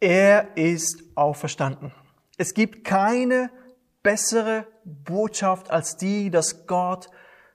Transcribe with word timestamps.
Er 0.00 0.56
ist 0.56 1.02
auferstanden. 1.16 1.92
Es 2.36 2.54
gibt 2.54 2.84
keine 2.84 3.50
bessere 4.04 4.66
Botschaft 4.84 5.70
als 5.70 5.96
die, 5.96 6.30
dass 6.30 6.66
Gott 6.66 7.10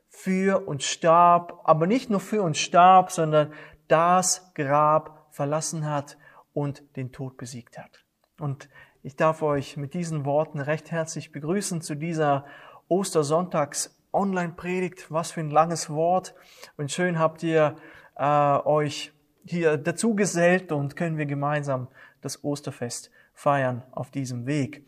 für 0.10 0.68
uns 0.68 0.84
starb, 0.84 1.62
aber 1.64 1.88
nicht 1.88 2.10
nur 2.10 2.20
für 2.20 2.44
uns 2.44 2.60
starb, 2.60 3.12
sondern 3.12 3.54
das 3.88 4.54
Grab 4.56 5.28
verlassen 5.32 5.90
hat 5.90 6.18
und 6.54 6.84
den 6.98 7.14
Tod 7.14 7.38
besiegt 7.38 7.78
hat. 7.78 8.04
Und 8.40 8.68
ich 9.04 9.16
darf 9.16 9.42
euch 9.42 9.78
mit 9.78 9.94
diesen 9.94 10.26
Worten 10.26 10.60
recht 10.60 10.92
herzlich 10.92 11.32
begrüßen 11.32 11.82
zu 11.82 11.96
dieser 11.96 12.46
Ostersonntags 12.90 13.98
Online-Predigt. 14.12 15.12
Was 15.12 15.32
für 15.32 15.40
ein 15.40 15.50
langes 15.50 15.90
Wort. 15.90 16.36
Und 16.78 16.92
schön 16.92 17.18
habt 17.18 17.42
ihr 17.42 17.78
äh, 18.18 18.58
euch 18.66 19.14
hier 19.46 19.78
dazu 19.78 20.14
gesellt 20.14 20.72
und 20.72 20.96
können 20.96 21.18
wir 21.18 21.26
gemeinsam 21.26 21.88
das 22.24 22.44
Osterfest 22.44 23.12
feiern 23.34 23.84
auf 23.92 24.12
diesem 24.12 24.46
Weg. 24.46 24.86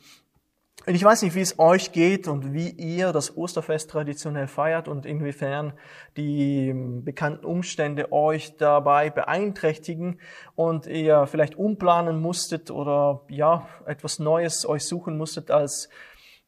Und 0.85 0.93
ich 0.93 1.03
weiß 1.03 1.23
nicht, 1.23 1.34
wie 1.34 1.41
es 1.41 1.57
euch 1.57 1.93
geht 1.93 2.27
und 2.27 2.53
wie 2.53 2.70
ihr 2.70 3.12
das 3.12 3.35
Osterfest 3.35 3.89
traditionell 3.89 4.48
feiert 4.48 4.88
und 4.88 5.05
inwiefern 5.05 5.73
die 6.16 6.73
bekannten 6.76 7.43
Umstände 7.43 8.12
euch 8.12 8.55
dabei 8.57 9.09
beeinträchtigen 9.09 10.20
und 10.53 10.85
ihr 10.85 11.26
vielleicht 11.26 11.55
umplanen 11.55 12.21
musstet 12.21 12.70
oder 12.70 13.21
ja, 13.29 13.67
etwas 13.88 14.20
Neues 14.20 14.67
euch 14.67 14.84
suchen 14.85 15.17
musstet 15.17 15.49
als 15.49 15.90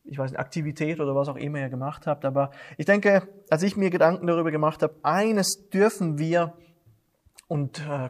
ich 0.09 0.17
weiß, 0.17 0.31
eine 0.31 0.39
Aktivität 0.39 0.99
oder 1.01 1.15
was 1.15 1.27
auch 1.27 1.35
immer 1.35 1.59
ihr 1.59 1.69
gemacht 1.69 2.07
habt. 2.07 2.23
Aber 2.23 2.51
ich 2.77 2.85
denke, 2.85 3.27
als 3.49 3.63
ich 3.63 3.75
mir 3.75 3.89
Gedanken 3.89 4.27
darüber 4.27 4.51
gemacht 4.51 4.81
habe, 4.81 4.95
eines 5.03 5.69
dürfen 5.69 6.17
wir 6.17 6.53
und 7.47 7.79
äh, 7.79 8.09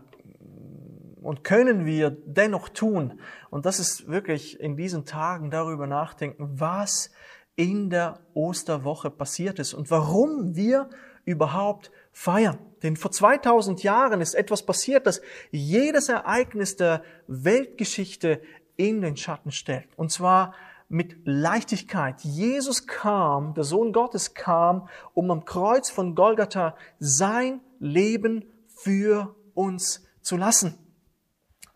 und 1.22 1.44
können 1.44 1.86
wir 1.86 2.10
dennoch 2.10 2.70
tun. 2.70 3.20
Und 3.50 3.66
das 3.66 3.80
ist 3.80 4.08
wirklich 4.08 4.60
in 4.60 4.76
diesen 4.76 5.06
Tagen 5.06 5.52
darüber 5.52 5.88
nachdenken, 5.88 6.50
was 6.60 7.12
in 7.56 7.90
der 7.90 8.20
Osterwoche 8.34 9.10
passiert 9.10 9.60
ist 9.60 9.74
und 9.74 9.90
warum 9.90 10.56
wir 10.56 10.90
überhaupt 11.26 11.92
feiern. 12.12 12.60
Denn 12.84 12.96
vor 12.96 13.12
2000 13.12 13.84
Jahren 13.84 14.22
ist 14.22 14.36
etwas 14.36 14.66
passiert, 14.66 15.08
das 15.08 15.22
jedes 15.52 16.10
Ereignis 16.10 16.76
der 16.76 17.04
Weltgeschichte 17.28 18.42
in 18.76 19.02
den 19.02 19.18
Schatten 19.18 19.52
stellt. 19.52 19.90
Und 19.98 20.12
zwar 20.12 20.54
mit 20.90 21.18
Leichtigkeit. 21.26 22.22
Jesus 22.22 22.88
kam, 22.88 23.54
der 23.56 23.64
Sohn 23.64 23.92
Gottes 23.92 24.34
kam, 24.34 24.88
um 25.14 25.32
am 25.32 25.44
Kreuz 25.44 25.90
von 25.90 26.16
Golgatha 26.16 26.76
sein 27.00 27.60
Leben 27.80 28.46
für 28.68 29.36
uns 29.54 30.08
zu 30.22 30.38
lassen. 30.38 30.87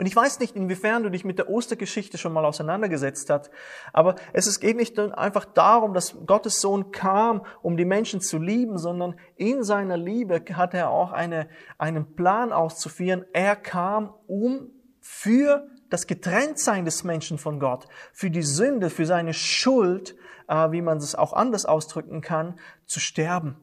Und 0.02 0.08
ich 0.08 0.16
weiß 0.16 0.40
nicht, 0.40 0.56
inwiefern 0.56 1.04
du 1.04 1.12
dich 1.12 1.26
mit 1.26 1.38
der 1.38 1.48
Ostergeschichte 1.48 2.18
schon 2.18 2.34
mal 2.34 2.44
auseinandergesetzt 2.44 3.30
hast, 3.30 3.52
aber 3.94 4.16
es 4.34 4.60
geht 4.60 4.76
nicht 4.76 4.98
einfach 4.98 5.46
darum, 5.46 5.94
dass 5.94 6.26
Gottes 6.26 6.60
Sohn 6.60 6.90
kam, 6.90 7.46
um 7.62 7.78
die 7.78 7.86
Menschen 7.86 8.20
zu 8.20 8.40
lieben, 8.40 8.80
sondern 8.80 9.14
in 9.36 9.64
seiner 9.64 9.98
Liebe 9.98 10.44
hat 10.54 10.74
er 10.74 10.90
auch 10.90 11.12
eine, 11.12 11.48
einen 11.78 12.16
Plan 12.16 12.52
auszuführen. 12.52 13.26
Er 13.32 13.56
kam, 13.56 14.12
um 14.26 14.72
für 15.02 15.68
das 15.92 16.08
Getrenntsein 16.08 16.84
des 16.84 17.04
Menschen 17.04 17.38
von 17.38 17.60
Gott, 17.60 17.88
für 18.12 18.32
die 18.32 18.42
Sünde, 18.42 18.90
für 18.90 19.06
seine 19.06 19.36
Schuld, 19.36 20.16
äh, 20.48 20.72
wie 20.72 20.82
man 20.82 20.98
es 20.98 21.14
auch 21.14 21.34
anders 21.34 21.66
ausdrücken 21.66 22.22
kann, 22.22 22.58
zu 22.88 23.00
sterben. 23.00 23.56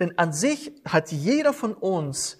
Denn 0.00 0.18
an 0.18 0.34
sich 0.34 0.72
hat 0.84 1.10
jeder 1.12 1.54
von 1.54 1.72
uns 1.72 2.36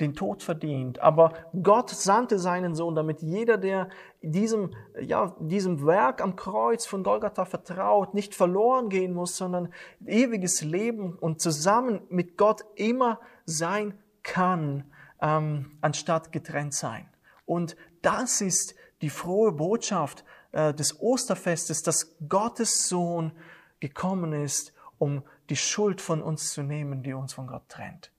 den 0.00 0.14
Tod 0.14 0.42
verdient. 0.42 0.98
Aber 1.00 1.34
Gott 1.62 1.90
sandte 1.90 2.38
seinen 2.38 2.74
Sohn, 2.74 2.94
damit 2.94 3.22
jeder, 3.22 3.56
der 3.58 3.88
diesem, 4.22 4.74
ja, 5.00 5.36
diesem 5.38 5.86
Werk 5.86 6.20
am 6.20 6.34
Kreuz 6.36 6.84
von 6.84 7.04
Golgatha 7.04 7.44
vertraut, 7.44 8.14
nicht 8.14 8.34
verloren 8.34 8.88
gehen 8.88 9.14
muss, 9.14 9.36
sondern 9.36 9.72
ewiges 10.04 10.62
Leben 10.62 11.14
und 11.14 11.40
zusammen 11.40 12.02
mit 12.08 12.36
Gott 12.36 12.64
immer 12.74 13.20
sein 13.46 13.98
kann, 14.22 14.90
ähm, 15.20 15.78
anstatt 15.80 16.32
getrennt 16.32 16.74
sein. 16.74 17.08
Und 17.46 17.76
das 18.02 18.40
ist 18.40 18.74
die 19.00 19.10
frohe 19.10 19.52
Botschaft 19.52 20.24
äh, 20.52 20.74
des 20.74 21.00
Osterfestes, 21.00 21.82
dass 21.82 22.16
Gottes 22.28 22.88
Sohn 22.88 23.32
gekommen 23.78 24.32
ist, 24.32 24.72
um 24.98 25.22
die 25.50 25.56
Schuld 25.56 26.00
von 26.00 26.22
uns 26.22 26.52
zu 26.52 26.62
nehmen, 26.62 27.02
die 27.02 27.12
uns 27.12 27.34
von 27.34 27.46
Gott 27.46 27.68
trennt. 27.68 28.10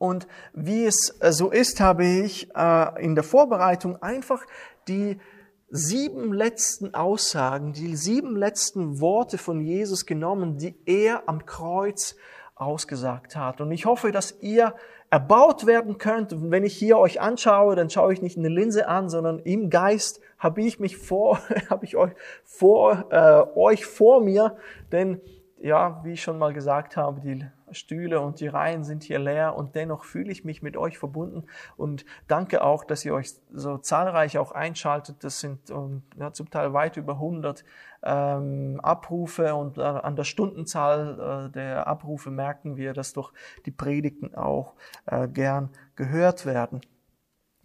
Und 0.00 0.26
wie 0.54 0.86
es 0.86 1.14
äh, 1.20 1.30
so 1.30 1.50
ist, 1.50 1.78
habe 1.78 2.06
ich 2.06 2.48
äh, 2.56 3.04
in 3.04 3.14
der 3.14 3.22
Vorbereitung 3.22 4.00
einfach 4.00 4.40
die 4.88 5.20
sieben 5.68 6.32
letzten 6.32 6.94
Aussagen, 6.94 7.74
die 7.74 7.94
sieben 7.96 8.34
letzten 8.34 9.02
Worte 9.02 9.36
von 9.36 9.60
Jesus 9.60 10.06
genommen, 10.06 10.56
die 10.56 10.74
er 10.86 11.28
am 11.28 11.44
Kreuz 11.44 12.16
ausgesagt 12.54 13.36
hat. 13.36 13.60
Und 13.60 13.72
ich 13.72 13.84
hoffe, 13.84 14.10
dass 14.10 14.40
ihr 14.40 14.74
erbaut 15.10 15.66
werden 15.66 15.98
könnt. 15.98 16.34
wenn 16.50 16.64
ich 16.64 16.74
hier 16.74 16.96
euch 16.96 17.20
anschaue, 17.20 17.76
dann 17.76 17.90
schaue 17.90 18.14
ich 18.14 18.22
nicht 18.22 18.38
eine 18.38 18.48
Linse 18.48 18.88
an, 18.88 19.10
sondern 19.10 19.38
im 19.40 19.68
Geist 19.68 20.22
habe 20.38 20.62
ich 20.62 20.80
mich 20.80 20.96
vor, 20.96 21.40
habe 21.68 21.84
ich 21.84 21.98
euch 21.98 22.12
vor, 22.42 23.04
äh, 23.10 23.42
euch 23.54 23.84
vor 23.84 24.22
mir, 24.22 24.56
denn 24.92 25.20
ja, 25.60 26.00
wie 26.04 26.12
ich 26.12 26.22
schon 26.22 26.38
mal 26.38 26.54
gesagt 26.54 26.96
habe, 26.96 27.20
die 27.20 27.44
Stühle 27.72 28.20
und 28.20 28.40
die 28.40 28.48
Reihen 28.48 28.84
sind 28.84 29.02
hier 29.02 29.18
leer 29.18 29.56
und 29.56 29.74
dennoch 29.74 30.04
fühle 30.04 30.32
ich 30.32 30.44
mich 30.44 30.62
mit 30.62 30.76
euch 30.76 30.98
verbunden 30.98 31.44
und 31.76 32.04
danke 32.28 32.62
auch, 32.62 32.84
dass 32.84 33.04
ihr 33.04 33.14
euch 33.14 33.32
so 33.52 33.78
zahlreich 33.78 34.38
auch 34.38 34.52
einschaltet. 34.52 35.24
Das 35.24 35.40
sind 35.40 35.70
um, 35.70 36.02
ja, 36.18 36.32
zum 36.32 36.50
Teil 36.50 36.72
weit 36.72 36.96
über 36.96 37.14
100 37.14 37.64
ähm, 38.02 38.80
Abrufe 38.82 39.54
und 39.54 39.78
äh, 39.78 39.82
an 39.82 40.16
der 40.16 40.24
Stundenzahl 40.24 41.48
äh, 41.48 41.52
der 41.52 41.86
Abrufe 41.86 42.30
merken 42.30 42.76
wir, 42.76 42.92
dass 42.92 43.12
doch 43.12 43.32
die 43.66 43.70
Predigten 43.70 44.34
auch 44.34 44.74
äh, 45.06 45.28
gern 45.28 45.70
gehört 45.96 46.46
werden. 46.46 46.80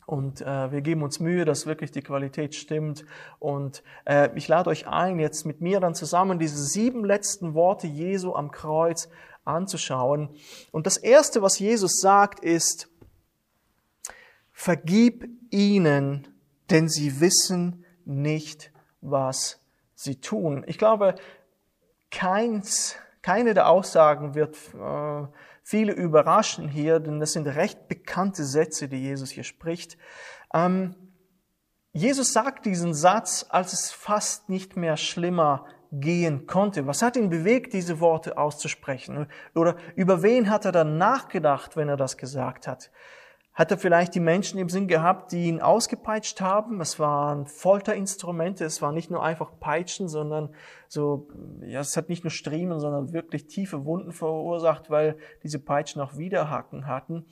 Und 0.06 0.42
äh, 0.42 0.72
wir 0.72 0.82
geben 0.82 1.02
uns 1.02 1.20
Mühe, 1.20 1.46
dass 1.46 1.66
wirklich 1.66 1.92
die 1.92 2.02
Qualität 2.02 2.54
stimmt. 2.54 3.06
Und 3.40 3.84
äh, 4.06 4.30
ich 4.36 4.48
lade 4.48 4.70
euch 4.70 4.88
ein, 4.88 5.20
jetzt 5.20 5.46
mit 5.46 5.62
mir 5.62 5.80
dann 5.80 5.96
zusammen 5.96 6.38
diese 6.38 6.64
sieben 6.64 7.04
letzten 7.04 7.56
Worte 7.56 7.88
Jesu 7.88 8.36
am 8.36 8.52
Kreuz 8.52 9.10
anzuschauen. 9.46 10.30
Und 10.72 10.86
das 10.86 10.98
Erste, 10.98 11.42
was 11.42 11.60
Jesus 11.60 12.02
sagt, 12.02 12.42
ist, 12.42 12.90
vergib 14.52 15.30
ihnen, 15.52 16.28
denn 16.70 16.90
sie 16.90 17.20
wissen 17.22 17.86
nicht, 18.06 18.72
was 19.02 19.60
sie 19.94 20.20
tun. 20.20 20.64
Ich 20.68 20.78
glaube, 20.78 21.16
keins, 22.12 22.96
keine 23.22 23.54
der 23.54 23.70
Aussagen 23.70 24.36
wird 24.36 24.58
äh, 24.74 25.28
viele 25.64 25.94
überraschen 25.94 26.68
hier, 26.68 27.00
denn 27.00 27.20
das 27.20 27.34
sind 27.34 27.48
recht 27.48 27.88
bekannte 27.88 28.46
Sätze, 28.46 28.88
die 28.88 29.02
Jesus 29.02 29.32
hier 29.32 29.44
spricht. 29.44 29.98
Ähm, 30.54 30.96
Jesus 31.92 32.34
sagt 32.34 32.66
diesen 32.66 32.94
Satz, 32.94 33.46
als 33.50 33.74
es 33.74 33.92
fast 33.92 34.50
nicht 34.50 34.76
mehr 34.76 34.98
schlimmer 34.98 35.66
gehen 36.00 36.48
konnte. 36.48 36.88
Was 36.88 37.02
hat 37.02 37.16
ihn 37.16 37.30
bewegt, 37.30 37.74
diese 37.74 38.00
Worte 38.00 38.38
auszusprechen? 38.38 39.28
Oder 39.54 39.76
über 39.96 40.24
wen 40.24 40.50
hat 40.50 40.66
er 40.66 40.72
dann 40.72 40.98
nachgedacht, 40.98 41.76
wenn 41.76 41.90
er 41.90 41.98
das 41.98 42.18
gesagt 42.18 42.68
hat? 42.68 42.92
Hat 43.54 43.72
er 43.72 43.78
vielleicht 43.78 44.14
die 44.16 44.20
Menschen 44.20 44.60
im 44.60 44.68
Sinn 44.68 44.90
gehabt, 44.90 45.32
die 45.32 45.46
ihn 45.46 45.62
ausgepeitscht 45.62 46.42
haben? 46.42 46.82
Es 46.82 47.00
waren 47.00 47.46
Folterinstrumente, 47.46 48.66
es 48.66 48.82
war 48.82 48.92
nicht 48.92 49.10
nur 49.10 49.24
einfach 49.24 49.60
Peitschen, 49.62 50.10
sondern 50.10 50.54
so, 50.90 51.30
ja, 51.62 51.80
es 51.80 51.96
hat 51.96 52.10
nicht 52.10 52.26
nur 52.26 52.32
Striemen, 52.32 52.82
sondern 52.82 53.14
wirklich 53.14 53.48
tiefe 53.48 53.86
Wunden 53.86 54.12
verursacht, 54.12 54.90
weil 54.90 55.18
diese 55.44 55.60
Peitschen 55.60 56.02
auch 56.02 56.18
Widerhaken 56.18 56.86
hatten. 56.86 57.26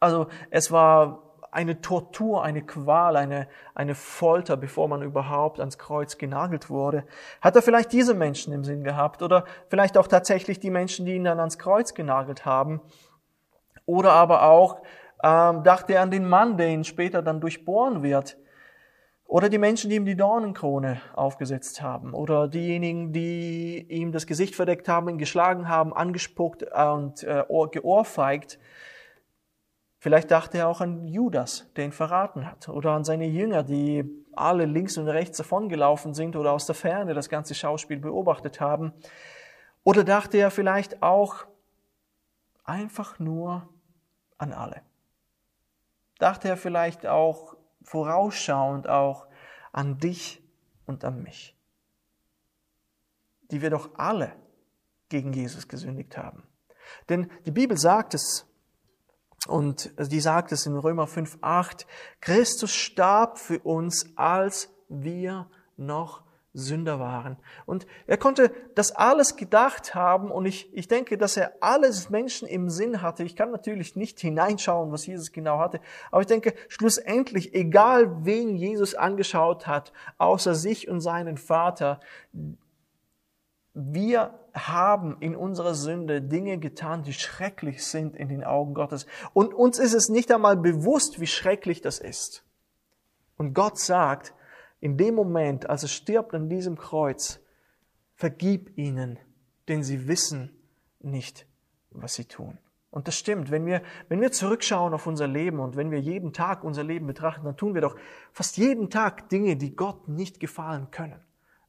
Also 0.00 0.26
es 0.50 0.72
war 0.72 1.31
eine 1.52 1.82
Tortur, 1.82 2.42
eine 2.42 2.62
Qual, 2.62 3.14
eine, 3.14 3.46
eine 3.74 3.94
Folter, 3.94 4.56
bevor 4.56 4.88
man 4.88 5.02
überhaupt 5.02 5.60
ans 5.60 5.78
Kreuz 5.78 6.16
genagelt 6.16 6.70
wurde. 6.70 7.04
Hat 7.42 7.54
er 7.54 7.62
vielleicht 7.62 7.92
diese 7.92 8.14
Menschen 8.14 8.52
im 8.54 8.64
Sinn 8.64 8.82
gehabt 8.82 9.22
oder 9.22 9.44
vielleicht 9.68 9.98
auch 9.98 10.08
tatsächlich 10.08 10.58
die 10.58 10.70
Menschen, 10.70 11.04
die 11.06 11.14
ihn 11.14 11.24
dann 11.24 11.38
ans 11.38 11.58
Kreuz 11.58 11.92
genagelt 11.92 12.46
haben? 12.46 12.80
Oder 13.84 14.12
aber 14.12 14.44
auch 14.44 14.80
ähm, 15.22 15.62
dachte 15.62 15.94
er 15.94 16.02
an 16.02 16.10
den 16.10 16.26
Mann, 16.26 16.56
der 16.56 16.68
ihn 16.68 16.84
später 16.84 17.20
dann 17.22 17.40
durchbohren 17.40 18.02
wird. 18.02 18.38
Oder 19.26 19.48
die 19.48 19.58
Menschen, 19.58 19.90
die 19.90 19.96
ihm 19.96 20.04
die 20.06 20.16
Dornenkrone 20.16 21.00
aufgesetzt 21.14 21.82
haben. 21.82 22.14
Oder 22.14 22.48
diejenigen, 22.48 23.12
die 23.12 23.86
ihm 23.88 24.12
das 24.12 24.26
Gesicht 24.26 24.54
verdeckt 24.54 24.88
haben, 24.88 25.08
ihn 25.08 25.18
geschlagen 25.18 25.68
haben, 25.68 25.92
angespuckt 25.92 26.62
und 26.62 27.24
äh, 27.24 27.44
geohrfeigt. 27.70 28.58
Vielleicht 30.02 30.32
dachte 30.32 30.58
er 30.58 30.66
auch 30.66 30.80
an 30.80 31.06
Judas, 31.06 31.70
der 31.76 31.84
ihn 31.84 31.92
verraten 31.92 32.44
hat, 32.44 32.68
oder 32.68 32.90
an 32.90 33.04
seine 33.04 33.26
Jünger, 33.28 33.62
die 33.62 34.04
alle 34.32 34.64
links 34.64 34.98
und 34.98 35.06
rechts 35.06 35.36
davongelaufen 35.38 36.12
sind 36.12 36.34
oder 36.34 36.50
aus 36.50 36.66
der 36.66 36.74
Ferne 36.74 37.14
das 37.14 37.28
ganze 37.28 37.54
Schauspiel 37.54 38.00
beobachtet 38.00 38.60
haben. 38.60 38.92
Oder 39.84 40.02
dachte 40.02 40.38
er 40.38 40.50
vielleicht 40.50 41.04
auch 41.04 41.46
einfach 42.64 43.20
nur 43.20 43.68
an 44.38 44.52
alle. 44.52 44.82
Dachte 46.18 46.48
er 46.48 46.56
vielleicht 46.56 47.06
auch 47.06 47.54
vorausschauend 47.84 48.88
auch 48.88 49.28
an 49.70 49.98
dich 49.98 50.42
und 50.84 51.04
an 51.04 51.22
mich, 51.22 51.56
die 53.52 53.62
wir 53.62 53.70
doch 53.70 53.90
alle 53.96 54.32
gegen 55.08 55.32
Jesus 55.32 55.68
gesündigt 55.68 56.18
haben. 56.18 56.42
Denn 57.08 57.30
die 57.46 57.52
Bibel 57.52 57.78
sagt 57.78 58.14
es, 58.14 58.48
und 59.46 59.92
die 59.98 60.20
sagt 60.20 60.52
es 60.52 60.66
in 60.66 60.76
Römer 60.76 61.06
5, 61.06 61.38
8, 61.40 61.86
Christus 62.20 62.72
starb 62.72 63.38
für 63.38 63.58
uns, 63.60 64.12
als 64.16 64.70
wir 64.88 65.46
noch 65.76 66.22
Sünder 66.54 67.00
waren. 67.00 67.38
Und 67.64 67.86
er 68.06 68.18
konnte 68.18 68.52
das 68.74 68.92
alles 68.92 69.36
gedacht 69.36 69.94
haben 69.94 70.30
und 70.30 70.44
ich, 70.44 70.68
ich 70.74 70.86
denke, 70.86 71.16
dass 71.16 71.36
er 71.36 71.54
alles 71.60 72.10
Menschen 72.10 72.46
im 72.46 72.68
Sinn 72.68 73.00
hatte. 73.00 73.24
Ich 73.24 73.36
kann 73.36 73.50
natürlich 73.50 73.96
nicht 73.96 74.20
hineinschauen, 74.20 74.92
was 74.92 75.06
Jesus 75.06 75.32
genau 75.32 75.58
hatte, 75.58 75.80
aber 76.10 76.20
ich 76.20 76.26
denke, 76.26 76.54
schlussendlich, 76.68 77.54
egal 77.54 78.24
wen 78.24 78.54
Jesus 78.56 78.94
angeschaut 78.94 79.66
hat, 79.66 79.92
außer 80.18 80.54
sich 80.54 80.88
und 80.88 81.00
seinen 81.00 81.38
Vater, 81.38 82.00
wir 83.74 84.38
haben 84.52 85.16
in 85.20 85.34
unserer 85.34 85.74
Sünde 85.74 86.20
Dinge 86.20 86.58
getan, 86.58 87.02
die 87.02 87.14
schrecklich 87.14 87.84
sind 87.86 88.16
in 88.16 88.28
den 88.28 88.44
Augen 88.44 88.74
Gottes. 88.74 89.06
Und 89.32 89.54
uns 89.54 89.78
ist 89.78 89.94
es 89.94 90.08
nicht 90.08 90.30
einmal 90.30 90.56
bewusst, 90.56 91.20
wie 91.20 91.26
schrecklich 91.26 91.80
das 91.80 91.98
ist. 91.98 92.44
Und 93.36 93.54
Gott 93.54 93.78
sagt, 93.78 94.34
in 94.80 94.98
dem 94.98 95.14
Moment, 95.14 95.70
als 95.70 95.84
er 95.84 95.88
stirbt 95.88 96.34
an 96.34 96.48
diesem 96.48 96.76
Kreuz, 96.76 97.40
vergib 98.14 98.76
ihnen, 98.76 99.18
denn 99.68 99.82
sie 99.82 100.06
wissen 100.06 100.50
nicht, 101.00 101.46
was 101.90 102.14
sie 102.14 102.26
tun. 102.26 102.58
Und 102.90 103.08
das 103.08 103.16
stimmt. 103.16 103.50
Wenn 103.50 103.64
wir, 103.64 103.82
wenn 104.08 104.20
wir 104.20 104.32
zurückschauen 104.32 104.92
auf 104.92 105.06
unser 105.06 105.26
Leben 105.26 105.60
und 105.60 105.76
wenn 105.76 105.90
wir 105.90 105.98
jeden 105.98 106.34
Tag 106.34 106.62
unser 106.62 106.84
Leben 106.84 107.06
betrachten, 107.06 107.44
dann 107.44 107.56
tun 107.56 107.72
wir 107.72 107.80
doch 107.80 107.96
fast 108.32 108.58
jeden 108.58 108.90
Tag 108.90 109.30
Dinge, 109.30 109.56
die 109.56 109.74
Gott 109.74 110.08
nicht 110.08 110.40
gefallen 110.40 110.90
können. 110.90 111.18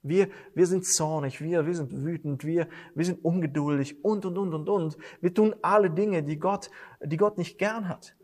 Wir, 0.03 0.29
wir 0.53 0.67
sind 0.67 0.85
zornig, 0.85 1.41
wir, 1.41 1.65
wir 1.65 1.75
sind 1.75 1.91
wütend, 1.91 2.43
wir, 2.43 2.67
wir 2.93 3.05
sind 3.05 3.23
ungeduldig 3.23 4.03
und, 4.03 4.25
und, 4.25 4.37
und, 4.37 4.53
und, 4.53 4.69
und. 4.69 4.97
Wir 5.21 5.33
tun 5.33 5.55
alle 5.61 5.89
Dinge, 5.89 6.23
die 6.23 6.37
Gott, 6.37 6.69
die 7.01 7.17
Gott 7.17 7.37
nicht 7.37 7.57
gern 7.57 7.87
hat. 7.87 8.15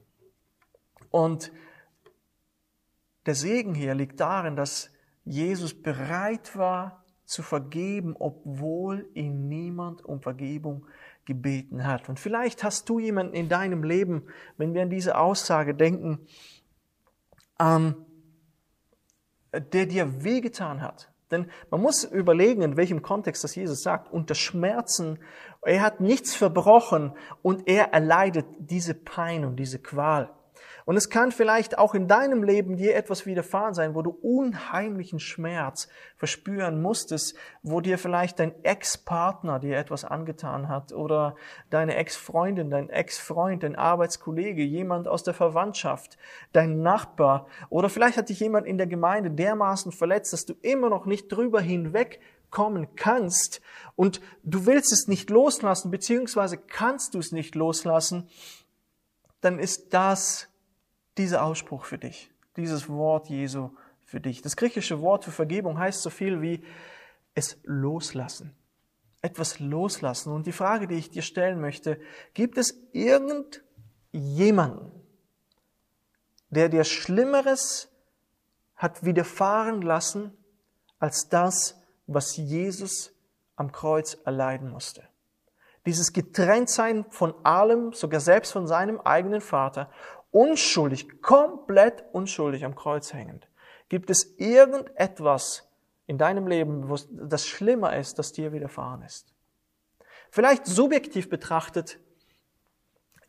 Und 1.09 1.51
der 3.25 3.35
Segen 3.35 3.73
hier 3.73 3.95
liegt 3.95 4.19
darin, 4.19 4.55
dass 4.55 4.91
Jesus 5.23 5.79
bereit 5.79 6.55
war 6.57 7.05
zu 7.25 7.43
vergeben, 7.43 8.15
obwohl 8.17 9.07
ihn 9.13 9.47
niemand 9.47 10.03
um 10.03 10.21
Vergebung 10.21 10.85
gebeten 11.25 11.85
hat. 11.85 12.09
Und 12.09 12.19
vielleicht 12.19 12.63
hast 12.63 12.89
du 12.89 12.99
jemanden 12.99 13.35
in 13.35 13.49
deinem 13.49 13.83
Leben, 13.83 14.23
wenn 14.57 14.73
wir 14.73 14.81
an 14.81 14.89
diese 14.89 15.17
Aussage 15.17 15.75
denken, 15.75 16.25
ähm, 17.59 18.05
der 19.53 19.85
dir 19.85 20.23
wehgetan 20.23 20.81
hat, 20.81 21.08
denn 21.31 21.49
man 21.69 21.81
muss 21.81 22.03
überlegen, 22.03 22.61
in 22.61 22.77
welchem 22.77 23.01
Kontext 23.01 23.43
das 23.43 23.55
Jesus 23.55 23.83
sagt. 23.83 24.11
Unter 24.11 24.35
Schmerzen, 24.35 25.19
er 25.61 25.81
hat 25.81 25.99
nichts 25.99 26.35
verbrochen 26.35 27.13
und 27.41 27.67
er 27.67 27.93
erleidet 27.93 28.45
diese 28.57 28.93
Pein 28.93 29.45
und 29.45 29.57
diese 29.57 29.79
Qual. 29.79 30.31
Und 30.85 30.97
es 30.97 31.09
kann 31.09 31.31
vielleicht 31.31 31.77
auch 31.77 31.93
in 31.93 32.07
deinem 32.07 32.43
Leben 32.43 32.77
dir 32.77 32.95
etwas 32.95 33.25
widerfahren 33.25 33.73
sein, 33.73 33.95
wo 33.95 34.01
du 34.01 34.09
unheimlichen 34.09 35.19
Schmerz 35.19 35.87
verspüren 36.17 36.81
musstest, 36.81 37.35
wo 37.61 37.81
dir 37.81 37.97
vielleicht 37.97 38.39
dein 38.39 38.53
Ex-Partner 38.63 39.59
dir 39.59 39.77
etwas 39.77 40.05
angetan 40.05 40.67
hat 40.67 40.93
oder 40.93 41.35
deine 41.69 41.95
Ex-Freundin, 41.95 42.69
dein 42.69 42.89
Ex-Freund, 42.89 43.63
dein 43.63 43.75
Arbeitskollege, 43.75 44.63
jemand 44.63 45.07
aus 45.07 45.23
der 45.23 45.33
Verwandtschaft, 45.33 46.17
dein 46.53 46.81
Nachbar 46.81 47.47
oder 47.69 47.89
vielleicht 47.89 48.17
hat 48.17 48.29
dich 48.29 48.39
jemand 48.39 48.67
in 48.67 48.77
der 48.77 48.87
Gemeinde 48.87 49.31
dermaßen 49.31 49.91
verletzt, 49.91 50.33
dass 50.33 50.45
du 50.45 50.53
immer 50.61 50.89
noch 50.89 51.05
nicht 51.05 51.27
drüber 51.29 51.61
hinweg 51.61 52.19
kommen 52.49 52.95
kannst 52.95 53.61
und 53.95 54.21
du 54.43 54.65
willst 54.65 54.91
es 54.91 55.07
nicht 55.07 55.29
loslassen, 55.29 55.91
beziehungsweise 55.91 56.57
kannst 56.57 57.13
du 57.13 57.19
es 57.19 57.31
nicht 57.31 57.55
loslassen, 57.55 58.29
dann 59.41 59.59
ist 59.59 59.93
das 59.93 60.48
dieser 61.19 61.43
Ausspruch 61.43 61.85
für 61.85 61.99
dich, 61.99 62.31
dieses 62.55 62.89
Wort 62.89 63.29
Jesu 63.29 63.69
für 64.05 64.19
dich. 64.19 64.41
Das 64.41 64.55
griechische 64.55 65.01
Wort 65.01 65.25
für 65.25 65.31
Vergebung 65.31 65.77
heißt 65.77 66.01
so 66.01 66.09
viel 66.09 66.41
wie 66.41 66.63
es 67.35 67.59
loslassen. 67.63 68.55
Etwas 69.21 69.59
loslassen. 69.59 70.33
Und 70.33 70.47
die 70.47 70.53
Frage, 70.53 70.87
die 70.87 70.95
ich 70.95 71.11
dir 71.11 71.21
stellen 71.21 71.61
möchte, 71.61 71.99
gibt 72.33 72.57
es 72.57 72.73
irgendjemanden, 72.93 74.91
der 76.49 76.69
dir 76.69 76.85
Schlimmeres 76.85 77.89
hat 78.75 79.03
widerfahren 79.03 79.81
lassen 79.81 80.31
als 80.99 81.29
das, 81.29 81.79
was 82.07 82.37
Jesus 82.37 83.11
am 83.57 83.71
Kreuz 83.71 84.17
erleiden 84.25 84.69
musste? 84.69 85.03
Dieses 85.85 86.13
Getrenntsein 86.13 87.05
von 87.09 87.33
allem, 87.43 87.93
sogar 87.93 88.21
selbst 88.21 88.51
von 88.51 88.67
seinem 88.67 88.99
eigenen 89.01 89.41
Vater 89.41 89.91
unschuldig, 90.31 91.21
komplett 91.21 92.03
unschuldig 92.11 92.65
am 92.65 92.75
Kreuz 92.75 93.13
hängend. 93.13 93.47
Gibt 93.89 94.09
es 94.09 94.35
irgendetwas 94.37 95.69
in 96.05 96.17
deinem 96.17 96.47
Leben, 96.47 96.89
wo 96.89 96.95
das 97.11 97.47
schlimmer 97.47 97.95
ist, 97.95 98.19
das 98.19 98.31
dir 98.31 98.51
widerfahren 98.51 99.01
ist? 99.01 99.33
Vielleicht 100.31 100.65
subjektiv 100.65 101.29
betrachtet 101.29 101.99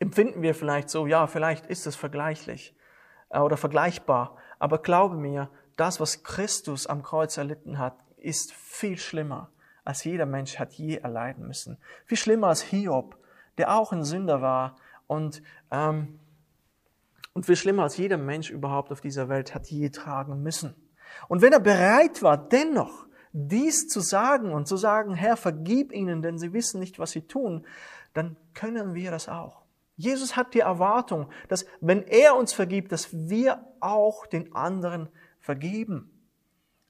empfinden 0.01 0.41
wir 0.41 0.55
vielleicht 0.55 0.89
so, 0.89 1.05
ja, 1.05 1.27
vielleicht 1.27 1.67
ist 1.67 1.85
es 1.85 1.95
vergleichlich 1.95 2.75
äh, 3.29 3.39
oder 3.39 3.55
vergleichbar. 3.55 4.35
Aber 4.57 4.79
glaube 4.79 5.15
mir, 5.15 5.49
das, 5.77 5.99
was 5.99 6.23
Christus 6.23 6.87
am 6.87 7.03
Kreuz 7.03 7.37
erlitten 7.37 7.77
hat, 7.77 7.95
ist 8.17 8.51
viel 8.53 8.97
schlimmer, 8.97 9.51
als 9.83 10.03
jeder 10.03 10.25
Mensch 10.25 10.57
hat 10.59 10.73
je 10.73 10.97
erleiden 10.97 11.47
müssen. 11.47 11.77
Viel 12.05 12.17
schlimmer 12.17 12.47
als 12.47 12.61
Hiob, 12.61 13.17
der 13.57 13.75
auch 13.75 13.91
ein 13.91 14.03
Sünder 14.03 14.41
war 14.41 14.75
und 15.07 15.43
ähm, 15.71 16.19
und 17.33 17.45
viel 17.45 17.55
schlimmer 17.55 17.83
als 17.83 17.97
jeder 17.97 18.17
Mensch 18.17 18.49
überhaupt 18.49 18.91
auf 18.91 19.01
dieser 19.01 19.29
Welt 19.29 19.55
hat 19.55 19.67
je 19.67 19.89
tragen 19.89 20.41
müssen. 20.41 20.75
Und 21.27 21.41
wenn 21.41 21.53
er 21.53 21.59
bereit 21.59 22.21
war, 22.23 22.37
dennoch 22.37 23.05
dies 23.33 23.87
zu 23.87 24.01
sagen 24.01 24.51
und 24.53 24.67
zu 24.67 24.77
sagen, 24.77 25.13
Herr, 25.13 25.37
vergib 25.37 25.93
ihnen, 25.93 26.21
denn 26.21 26.37
sie 26.37 26.53
wissen 26.53 26.79
nicht, 26.79 26.99
was 26.99 27.11
sie 27.11 27.21
tun, 27.21 27.65
dann 28.13 28.35
können 28.53 28.93
wir 28.93 29.11
das 29.11 29.29
auch. 29.29 29.61
Jesus 29.95 30.35
hat 30.35 30.53
die 30.53 30.59
Erwartung, 30.59 31.29
dass 31.47 31.65
wenn 31.79 32.03
er 32.03 32.35
uns 32.35 32.53
vergibt, 32.53 32.91
dass 32.91 33.13
wir 33.13 33.65
auch 33.79 34.25
den 34.25 34.53
anderen 34.55 35.09
vergeben. 35.39 36.11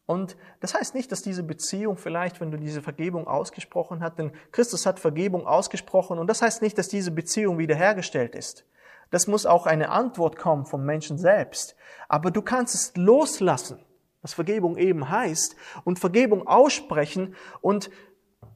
Und 0.06 0.36
das 0.60 0.74
heißt 0.74 0.96
nicht, 0.96 1.12
dass 1.12 1.22
diese 1.22 1.44
Beziehung 1.44 1.98
vielleicht, 1.98 2.42
wenn 2.42 2.52
du 2.52 2.58
diese 2.58 2.82
Vergebung 2.82 3.28
ausgesprochen 3.28 4.02
hast, 4.02 4.18
denn 4.18 4.32
Christus 4.52 4.86
hat 4.86 5.00
Vergebung 5.00 5.46
ausgesprochen, 5.46 6.20
und 6.20 6.28
das 6.28 6.42
heißt 6.42 6.62
nicht, 6.62 6.78
dass 6.78 6.88
diese 6.88 7.12
Beziehung 7.12 7.58
wiederhergestellt 7.58 8.36
ist. 8.36 8.66
Das 9.12 9.28
muss 9.28 9.46
auch 9.46 9.68
eine 9.68 9.90
Antwort 9.90 10.38
kommen 10.38 10.66
vom 10.66 10.84
Menschen 10.84 11.18
selbst. 11.18 11.76
Aber 12.08 12.32
du 12.32 12.42
kannst 12.42 12.74
es 12.74 12.96
loslassen, 12.96 13.80
was 14.22 14.34
Vergebung 14.34 14.78
eben 14.78 15.10
heißt, 15.10 15.56
und 15.84 16.00
Vergebung 16.00 16.48
aussprechen. 16.48 17.36
Und 17.62 17.92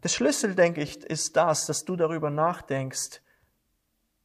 der 0.04 0.10
Schlüssel, 0.10 0.56
denke 0.56 0.82
ich, 0.82 1.04
ist 1.04 1.36
das, 1.36 1.68
dass 1.68 1.86
du 1.86 1.96
darüber 1.96 2.30
nachdenkst, 2.30 3.22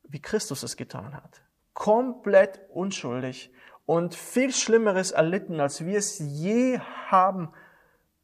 wie 0.04 0.22
Christus 0.22 0.62
es 0.62 0.76
getan 0.76 1.14
hat. 1.14 1.42
Komplett 1.75 2.60
unschuldig 2.70 3.52
und 3.87 4.14
viel 4.14 4.52
Schlimmeres 4.52 5.10
erlitten, 5.10 5.60
als 5.60 5.84
wir 5.84 5.99
es 5.99 6.18
je 6.18 6.78
haben 7.08 7.50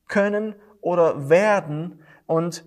können 0.06 0.54
oder 0.80 1.28
werden. 1.28 2.02
Und 2.26 2.64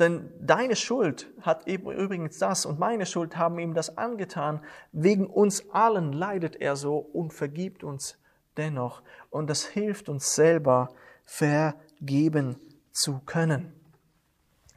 denn 0.00 0.30
deine 0.40 0.76
Schuld 0.76 1.30
hat 1.42 1.66
übrigens 1.66 2.38
das 2.38 2.64
und 2.64 2.78
meine 2.78 3.06
Schuld 3.06 3.36
haben 3.36 3.58
ihm 3.58 3.74
das 3.74 3.98
angetan. 3.98 4.64
Wegen 4.92 5.26
uns 5.26 5.70
allen 5.70 6.12
leidet 6.12 6.56
er 6.56 6.76
so 6.76 6.96
und 6.96 7.32
vergibt 7.32 7.84
uns 7.84 8.18
dennoch. 8.56 9.02
Und 9.28 9.48
das 9.48 9.66
hilft 9.66 10.08
uns 10.08 10.34
selber 10.34 10.94
vergeben 11.24 12.56
zu 12.92 13.20
können. 13.20 13.72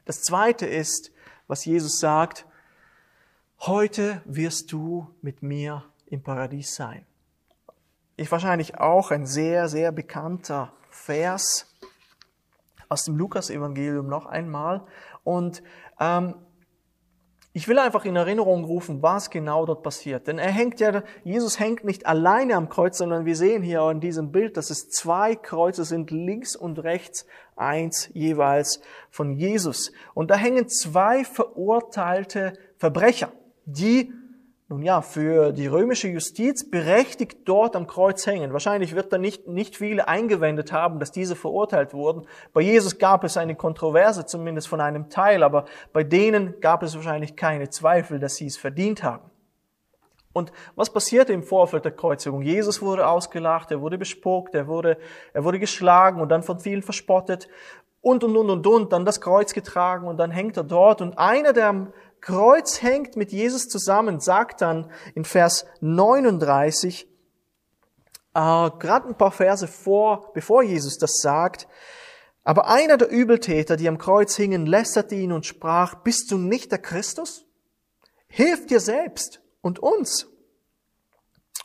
Das 0.04 0.20
zweite 0.20 0.66
ist, 0.66 1.10
was 1.46 1.64
Jesus 1.64 1.98
sagt, 1.98 2.46
heute 3.60 4.22
wirst 4.26 4.70
du 4.72 5.08
mit 5.22 5.42
mir 5.42 5.84
im 6.06 6.22
Paradies 6.22 6.74
sein. 6.74 7.06
Ist 8.16 8.30
wahrscheinlich 8.30 8.78
auch 8.78 9.10
ein 9.10 9.26
sehr, 9.26 9.68
sehr 9.68 9.90
bekannter 9.90 10.72
Vers 10.90 11.74
aus 12.88 13.04
dem 13.04 13.16
Lukas-Evangelium 13.16 14.06
noch 14.06 14.26
einmal. 14.26 14.86
Und 15.24 15.62
ähm, 15.98 16.34
ich 17.56 17.68
will 17.68 17.78
einfach 17.78 18.04
in 18.04 18.16
Erinnerung 18.16 18.64
rufen, 18.64 19.00
was 19.00 19.30
genau 19.30 19.64
dort 19.64 19.84
passiert. 19.84 20.26
Denn 20.26 20.38
er 20.38 20.50
hängt 20.50 20.80
ja, 20.80 21.04
Jesus 21.22 21.60
hängt 21.60 21.84
nicht 21.84 22.04
alleine 22.04 22.56
am 22.56 22.68
Kreuz, 22.68 22.98
sondern 22.98 23.26
wir 23.26 23.36
sehen 23.36 23.62
hier 23.62 23.88
in 23.90 24.00
diesem 24.00 24.32
Bild, 24.32 24.56
dass 24.56 24.70
es 24.70 24.88
zwei 24.88 25.36
Kreuze 25.36 25.84
sind, 25.84 26.10
links 26.10 26.56
und 26.56 26.80
rechts, 26.82 27.26
eins 27.54 28.10
jeweils 28.12 28.80
von 29.08 29.32
Jesus. 29.32 29.92
Und 30.14 30.32
da 30.32 30.34
hängen 30.34 30.68
zwei 30.68 31.24
verurteilte 31.24 32.54
Verbrecher, 32.76 33.32
die 33.66 34.12
nun 34.68 34.82
ja, 34.82 35.02
für 35.02 35.52
die 35.52 35.66
römische 35.66 36.08
Justiz 36.08 36.68
berechtigt 36.68 37.40
dort 37.44 37.76
am 37.76 37.86
Kreuz 37.86 38.26
hängen. 38.26 38.54
Wahrscheinlich 38.54 38.94
wird 38.94 39.12
da 39.12 39.18
nicht, 39.18 39.46
nicht 39.46 39.76
viele 39.76 40.08
eingewendet 40.08 40.72
haben, 40.72 40.98
dass 40.98 41.12
diese 41.12 41.36
verurteilt 41.36 41.92
wurden. 41.92 42.26
Bei 42.54 42.62
Jesus 42.62 42.98
gab 42.98 43.24
es 43.24 43.36
eine 43.36 43.56
Kontroverse, 43.56 44.24
zumindest 44.24 44.68
von 44.68 44.80
einem 44.80 45.10
Teil, 45.10 45.42
aber 45.42 45.66
bei 45.92 46.02
denen 46.02 46.60
gab 46.60 46.82
es 46.82 46.94
wahrscheinlich 46.94 47.36
keine 47.36 47.68
Zweifel, 47.68 48.18
dass 48.18 48.36
sie 48.36 48.46
es 48.46 48.56
verdient 48.56 49.02
haben. 49.02 49.30
Und 50.32 50.50
was 50.74 50.90
passierte 50.90 51.32
im 51.32 51.44
Vorfeld 51.44 51.84
der 51.84 51.92
Kreuzigung? 51.92 52.42
Jesus 52.42 52.82
wurde 52.82 53.06
ausgelacht, 53.06 53.70
er 53.70 53.80
wurde 53.82 53.98
bespuckt, 53.98 54.54
er 54.54 54.66
wurde, 54.66 54.96
er 55.32 55.44
wurde 55.44 55.60
geschlagen 55.60 56.20
und 56.20 56.30
dann 56.30 56.42
von 56.42 56.58
vielen 56.58 56.82
verspottet 56.82 57.48
und 58.00 58.22
und 58.22 58.36
und 58.36 58.50
und 58.50 58.66
und, 58.66 58.92
dann 58.92 59.04
das 59.04 59.20
Kreuz 59.20 59.54
getragen 59.54 60.06
und 60.06 60.18
dann 60.18 60.30
hängt 60.30 60.56
er 60.56 60.64
dort 60.64 61.00
und 61.00 61.18
einer, 61.18 61.52
der 61.52 61.68
am 61.68 61.92
Kreuz 62.24 62.80
hängt 62.80 63.16
mit 63.16 63.32
Jesus 63.32 63.68
zusammen, 63.68 64.18
sagt 64.18 64.62
dann 64.62 64.90
in 65.14 65.26
Vers 65.26 65.66
39, 65.82 67.06
äh, 67.06 67.06
gerade 68.32 69.08
ein 69.08 69.18
paar 69.18 69.30
Verse 69.30 69.68
vor, 69.68 70.32
bevor 70.32 70.62
Jesus 70.62 70.96
das 70.96 71.18
sagt, 71.18 71.68
aber 72.42 72.70
einer 72.70 72.96
der 72.96 73.10
Übeltäter, 73.10 73.76
die 73.76 73.88
am 73.88 73.98
Kreuz 73.98 74.36
hingen, 74.36 74.64
lästerte 74.64 75.14
ihn 75.14 75.32
und 75.32 75.44
sprach, 75.44 75.96
bist 75.96 76.30
du 76.30 76.38
nicht 76.38 76.72
der 76.72 76.78
Christus? 76.78 77.44
Hilf 78.26 78.66
dir 78.68 78.80
selbst 78.80 79.42
und 79.60 79.78
uns. 79.78 80.26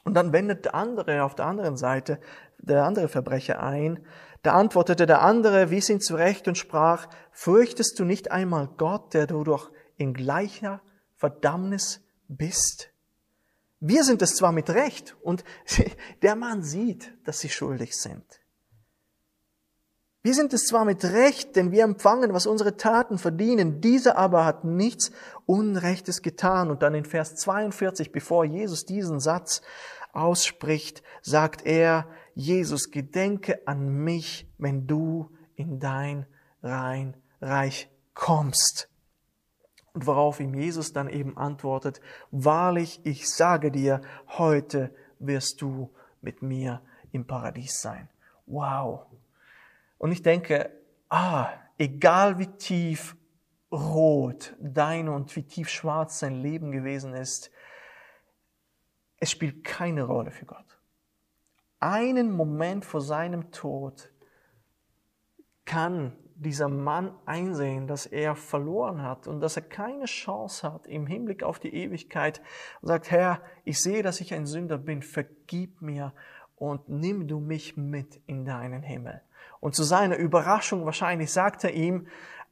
Und 0.04 0.13
dann 0.16 0.34
wendet 0.34 0.66
der 0.66 0.75
andere 0.75 1.24
auf 1.24 1.36
der 1.36 1.46
anderen 1.46 1.78
Seite, 1.78 2.20
der 2.58 2.84
andere 2.84 3.08
Verbrecher 3.08 3.63
ein. 3.63 4.06
Da 4.42 4.56
antwortete 4.56 5.06
der 5.06 5.22
andere, 5.22 5.70
wies 5.70 5.89
ihn 5.89 6.01
zurecht 6.01 6.50
und 6.50 6.58
sprach, 6.58 7.08
fürchtest 7.32 7.98
du 7.98 8.04
nicht 8.04 8.32
einmal 8.32 8.68
Gott, 8.78 9.13
der 9.13 9.25
du 9.25 9.46
doch 9.46 9.72
in 10.00 10.13
gleicher 10.13 10.82
Verdammnis 11.15 12.01
bist. 12.27 12.89
Wir 13.79 14.03
sind 14.03 14.22
es 14.22 14.36
zwar 14.36 14.51
mit 14.51 14.70
Recht 14.70 15.15
und 15.22 15.44
der 16.22 16.36
Mann 16.36 16.63
sieht, 16.63 17.13
dass 17.25 17.39
sie 17.39 17.50
schuldig 17.50 17.96
sind. 17.96 18.24
Wir 20.22 20.34
sind 20.34 20.53
es 20.53 20.65
zwar 20.65 20.84
mit 20.84 21.06
Recht, 21.06 21.56
denn 21.56 21.72
wir 21.72 21.84
empfangen, 21.86 22.34
was 22.34 22.46
unsere 22.46 22.75
Taten 22.75 23.18
verdienen. 23.18 23.79
Dieser 23.79 24.18
aber 24.18 24.44
hat 24.44 24.65
nichts 24.65 25.12
Unrechtes 25.46 26.22
getan. 26.22 26.70
Und 26.72 26.84
dann 26.84 26.94
in 26.94 27.06
Vers 27.06 27.36
42, 27.36 28.12
bevor 28.12 28.44
Jesus 28.44 28.86
diesen 28.86 29.22
Satz 29.22 29.62
ausspricht, 30.12 31.03
sagt 31.22 31.65
er, 31.65 32.06
Jesus, 32.36 32.91
gedenke 32.91 33.65
an 33.65 33.88
mich, 34.03 34.51
wenn 34.58 34.88
du 34.88 35.32
in 35.56 35.79
dein 35.79 36.25
Reich 36.62 37.89
kommst. 38.13 38.89
Und 40.00 40.08
worauf 40.08 40.39
ihm 40.39 40.53
Jesus 40.53 40.94
dann 40.94 41.10
eben 41.10 41.36
antwortet, 41.36 42.00
wahrlich, 42.32 43.01
ich 43.03 43.29
sage 43.29 43.70
dir, 43.70 44.00
heute 44.29 44.96
wirst 45.20 45.62
du 45.62 45.94
mit 46.22 46.41
mir 46.41 46.82
im 47.12 47.27
Paradies 47.27 47.82
sein. 47.82 48.08
Wow. 48.46 49.08
Und 49.98 50.13
ich 50.13 50.22
denke, 50.22 50.72
ah, 51.10 51.50
egal 51.77 52.39
wie 52.39 52.48
tief 52.48 53.18
rot 53.74 54.56
dein 54.62 55.10
und 55.10 55.36
wie 55.36 55.44
tief 55.44 55.68
schwarz 55.68 56.20
sein 56.20 56.36
Leben 56.36 56.72
gewesen 56.72 57.13
ist, 57.13 57.51
es 59.18 59.29
spielt 59.29 59.65
keine 59.65 60.03
Rolle 60.03 60.32
für 60.32 60.46
Gott. 60.46 60.79
Einen 61.82 62.32
Moment 62.32 62.86
vor 62.86 63.01
seinem 63.01 63.51
Tod 63.51 64.13
kann 65.65 66.15
dieser 66.39 66.69
Mann 66.69 67.13
einsehen, 67.25 67.88
dass 67.88 68.05
er 68.05 68.36
verloren 68.36 69.01
hat 69.01 69.27
und 69.27 69.41
dass 69.41 69.58
er 69.58 69.63
keine 69.63 70.05
Chance 70.05 70.72
hat 70.72 70.88
im 70.88 71.05
Hinblick 71.05 71.43
auf 71.43 71.60
die 71.60 71.74
Ewigkeit 71.74 72.41
und 72.81 72.88
sagt, 72.88 73.12
Herr, 73.12 73.41
ich 73.65 73.81
sehe, 73.81 74.03
dass 74.03 74.22
ich 74.22 74.34
ein 74.34 74.46
Sünder 74.46 74.77
bin, 74.77 75.01
vergib 75.01 75.81
mir 75.81 76.13
und 76.55 76.88
nimm 76.88 77.27
du 77.27 77.39
mich 77.39 77.75
mit 77.75 78.22
in 78.25 78.46
deinen 78.46 78.84
Himmel. 78.84 79.22
Und 79.60 79.75
zu 79.75 79.84
seiner 79.84 80.15
Überraschung 80.15 80.86
wahrscheinlich 80.86 81.31
sagt 81.31 81.65
er 81.65 81.74
ihm, 81.74 82.08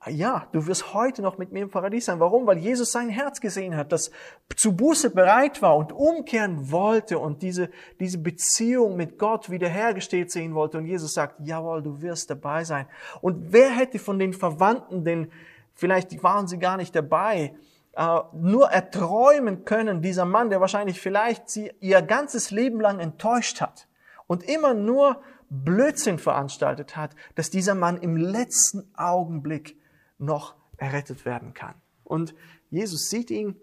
ja, 0.06 0.48
du 0.52 0.68
wirst 0.68 0.94
heute 0.94 1.22
noch 1.22 1.38
mit 1.38 1.52
mir 1.52 1.64
im 1.64 1.70
Paradies 1.70 2.06
sein. 2.06 2.20
Warum? 2.20 2.46
Weil 2.46 2.60
Jesus 2.60 2.92
sein 2.92 3.10
Herz 3.10 3.42
gesehen 3.42 3.76
hat, 3.76 3.92
das 3.92 4.12
zu 4.56 4.76
Buße 4.76 5.10
bereit 5.10 5.62
war 5.62 5.76
und 5.76 5.92
umkehren 5.92 6.72
wollte 6.72 7.20
und 7.20 7.42
diese, 7.42 7.70
diese 8.00 8.20
Beziehung 8.20 8.96
mit 8.96 9.18
Gott 9.18 9.50
wiederhergestellt 9.50 10.32
sehen 10.32 10.54
wollte. 10.56 10.78
Und 10.78 10.86
Jesus 10.86 11.14
sagt, 11.14 11.36
jawohl, 11.44 11.82
du 11.82 12.02
wirst 12.02 12.30
dabei 12.30 12.64
sein. 12.64 12.88
Und 13.22 13.52
wer 13.52 13.70
hätte 13.70 14.00
von 14.00 14.20
den 14.20 14.34
Verwandten, 14.34 15.04
denn 15.04 15.32
vielleicht 15.74 16.24
waren 16.24 16.48
sie 16.48 16.60
gar 16.60 16.78
nicht 16.78 16.96
dabei, 16.96 17.56
äh, 17.94 18.20
nur 18.34 18.70
erträumen 18.70 19.66
können, 19.66 20.02
dieser 20.02 20.26
Mann, 20.26 20.52
der 20.52 20.62
wahrscheinlich 20.62 21.02
vielleicht 21.02 21.50
sie 21.50 21.72
ihr 21.80 22.02
ganzes 22.04 22.52
Leben 22.52 22.80
lang 22.80 23.00
enttäuscht 23.00 23.62
hat 23.62 23.88
und 24.28 24.44
immer 24.44 24.74
nur 24.74 25.22
Blödsinn 25.50 26.20
veranstaltet 26.20 26.96
hat, 26.96 27.16
dass 27.36 27.50
dieser 27.50 27.74
Mann 27.74 27.98
im 27.98 28.16
letzten 28.16 28.88
Augenblick 28.96 29.78
noch 30.18 30.56
errettet 30.78 31.26
werden 31.26 31.54
kann. 31.54 31.76
Und 32.04 32.36
Jesus 32.70 33.10
sieht 33.10 33.32
ihn, 33.32 33.60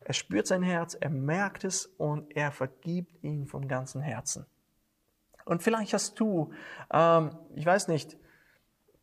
er 0.00 0.14
spürt 0.14 0.46
sein 0.46 0.62
Herz, 0.62 0.94
er 0.94 1.10
merkt 1.10 1.64
es 1.64 1.86
und 1.86 2.36
er 2.36 2.50
vergibt 2.50 3.22
ihn 3.22 3.46
vom 3.46 3.68
ganzen 3.68 4.02
Herzen. 4.02 4.46
Und 5.44 5.62
vielleicht 5.62 5.92
hast 5.92 6.18
du, 6.18 6.52
ähm, 6.92 7.36
ich 7.54 7.66
weiß 7.66 7.88
nicht, 7.88 8.16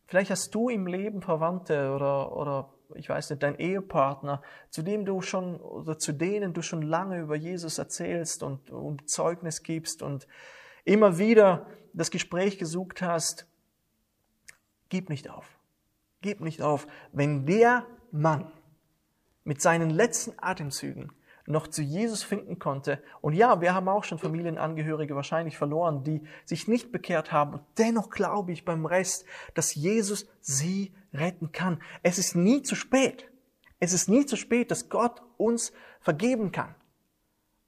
vielleicht 0.07 0.31
hast 0.31 0.53
du 0.55 0.69
im 0.69 0.87
Leben 0.87 1.21
Verwandte 1.21 1.93
oder, 1.93 2.35
oder 2.35 2.73
ich 2.95 3.07
weiß 3.07 3.29
nicht, 3.29 3.43
dein 3.43 3.57
Ehepartner, 3.57 4.41
zu 4.69 4.81
dem 4.81 5.05
du 5.05 5.21
schon 5.21 5.57
oder 5.57 5.97
zu 5.99 6.11
denen 6.11 6.53
du 6.53 6.61
schon 6.61 6.81
lange 6.81 7.19
über 7.19 7.35
Jesus 7.35 7.77
erzählst 7.77 8.43
und, 8.43 8.71
und 8.71 9.09
Zeugnis 9.09 9.63
gibst 9.63 10.01
und 10.01 10.27
immer 10.85 11.17
wieder 11.17 11.67
das 11.93 12.11
Gespräch 12.11 12.57
gesucht 12.57 13.01
hast, 13.01 13.45
gib 14.89 15.09
nicht 15.09 15.29
auf. 15.29 15.58
Gib 16.21 16.41
nicht 16.41 16.61
auf. 16.61 16.87
Wenn 17.11 17.45
der 17.45 17.85
Mann 18.11 18.51
mit 19.43 19.61
seinen 19.61 19.89
letzten 19.89 20.33
Atemzügen 20.37 21.11
noch 21.49 21.67
zu 21.67 21.81
Jesus 21.81 22.21
finden 22.21 22.59
konnte. 22.59 23.01
Und 23.21 23.33
ja, 23.33 23.59
wir 23.59 23.73
haben 23.73 23.87
auch 23.89 24.03
schon 24.03 24.19
Familienangehörige 24.19 25.15
wahrscheinlich 25.15 25.57
verloren, 25.57 26.03
die 26.03 26.21
sich 26.45 26.67
nicht 26.67 26.91
bekehrt 26.91 27.31
haben. 27.31 27.53
Und 27.53 27.63
dennoch 27.77 28.11
glaube 28.11 28.51
ich 28.51 28.65
beim 28.65 28.85
Rest, 28.85 29.25
dass 29.55 29.73
Jesus 29.73 30.27
sie 30.41 30.93
retten 31.11 31.51
kann. 31.51 31.81
Es 32.03 32.19
ist 32.19 32.35
nie 32.35 32.61
zu 32.61 32.75
spät. 32.75 33.29
Es 33.79 33.93
ist 33.93 34.09
nie 34.09 34.25
zu 34.25 34.35
spät, 34.35 34.69
dass 34.69 34.89
Gott 34.89 35.23
uns 35.37 35.73
vergeben 36.01 36.51
kann. 36.51 36.75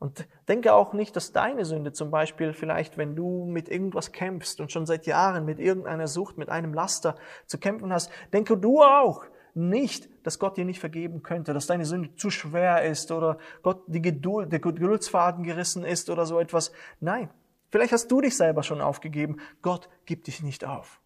Und 0.02 0.28
denke 0.48 0.74
auch 0.74 0.94
nicht, 0.94 1.16
dass 1.16 1.32
deine 1.32 1.64
Sünde 1.64 1.94
zum 1.94 2.10
Beispiel 2.10 2.54
vielleicht, 2.54 2.98
wenn 2.98 3.16
du 3.16 3.46
mit 3.46 3.70
irgendwas 3.70 4.12
kämpfst 4.12 4.60
und 4.60 4.72
schon 4.72 4.88
seit 4.88 5.06
Jahren 5.06 5.46
mit 5.46 5.60
irgendeiner 5.60 6.08
Sucht, 6.08 6.40
mit 6.40 6.50
einem 6.50 6.74
Laster 6.74 7.18
zu 7.46 7.60
kämpfen 7.60 7.94
hast, 7.94 8.10
denke 8.34 8.58
du 8.58 8.82
auch 8.82 9.24
nicht, 9.54 10.10
dass 10.24 10.40
Gott 10.40 10.58
dir 10.58 10.66
nicht 10.66 10.80
vergeben 10.80 11.22
könnte, 11.22 11.54
dass 11.54 11.68
deine 11.68 11.86
Sünde 11.86 12.16
zu 12.16 12.32
schwer 12.32 12.84
ist 12.84 13.12
oder 13.12 13.38
Gott 13.62 13.84
die 13.86 14.02
Geduld, 14.02 14.52
der 14.52 14.60
Geduldsfaden 14.60 15.44
gerissen 15.44 15.86
ist 15.86 16.10
oder 16.10 16.26
so 16.26 16.40
etwas. 16.40 16.72
Nein. 17.00 17.30
Vielleicht 17.70 17.94
hast 17.94 18.08
du 18.08 18.22
dich 18.22 18.36
selber 18.36 18.64
schon 18.64 18.82
aufgegeben. 18.82 19.38
Gott 19.62 19.88
gibt 20.08 20.26
dich 20.26 20.42
nicht 20.42 20.66
auf. 20.66 21.00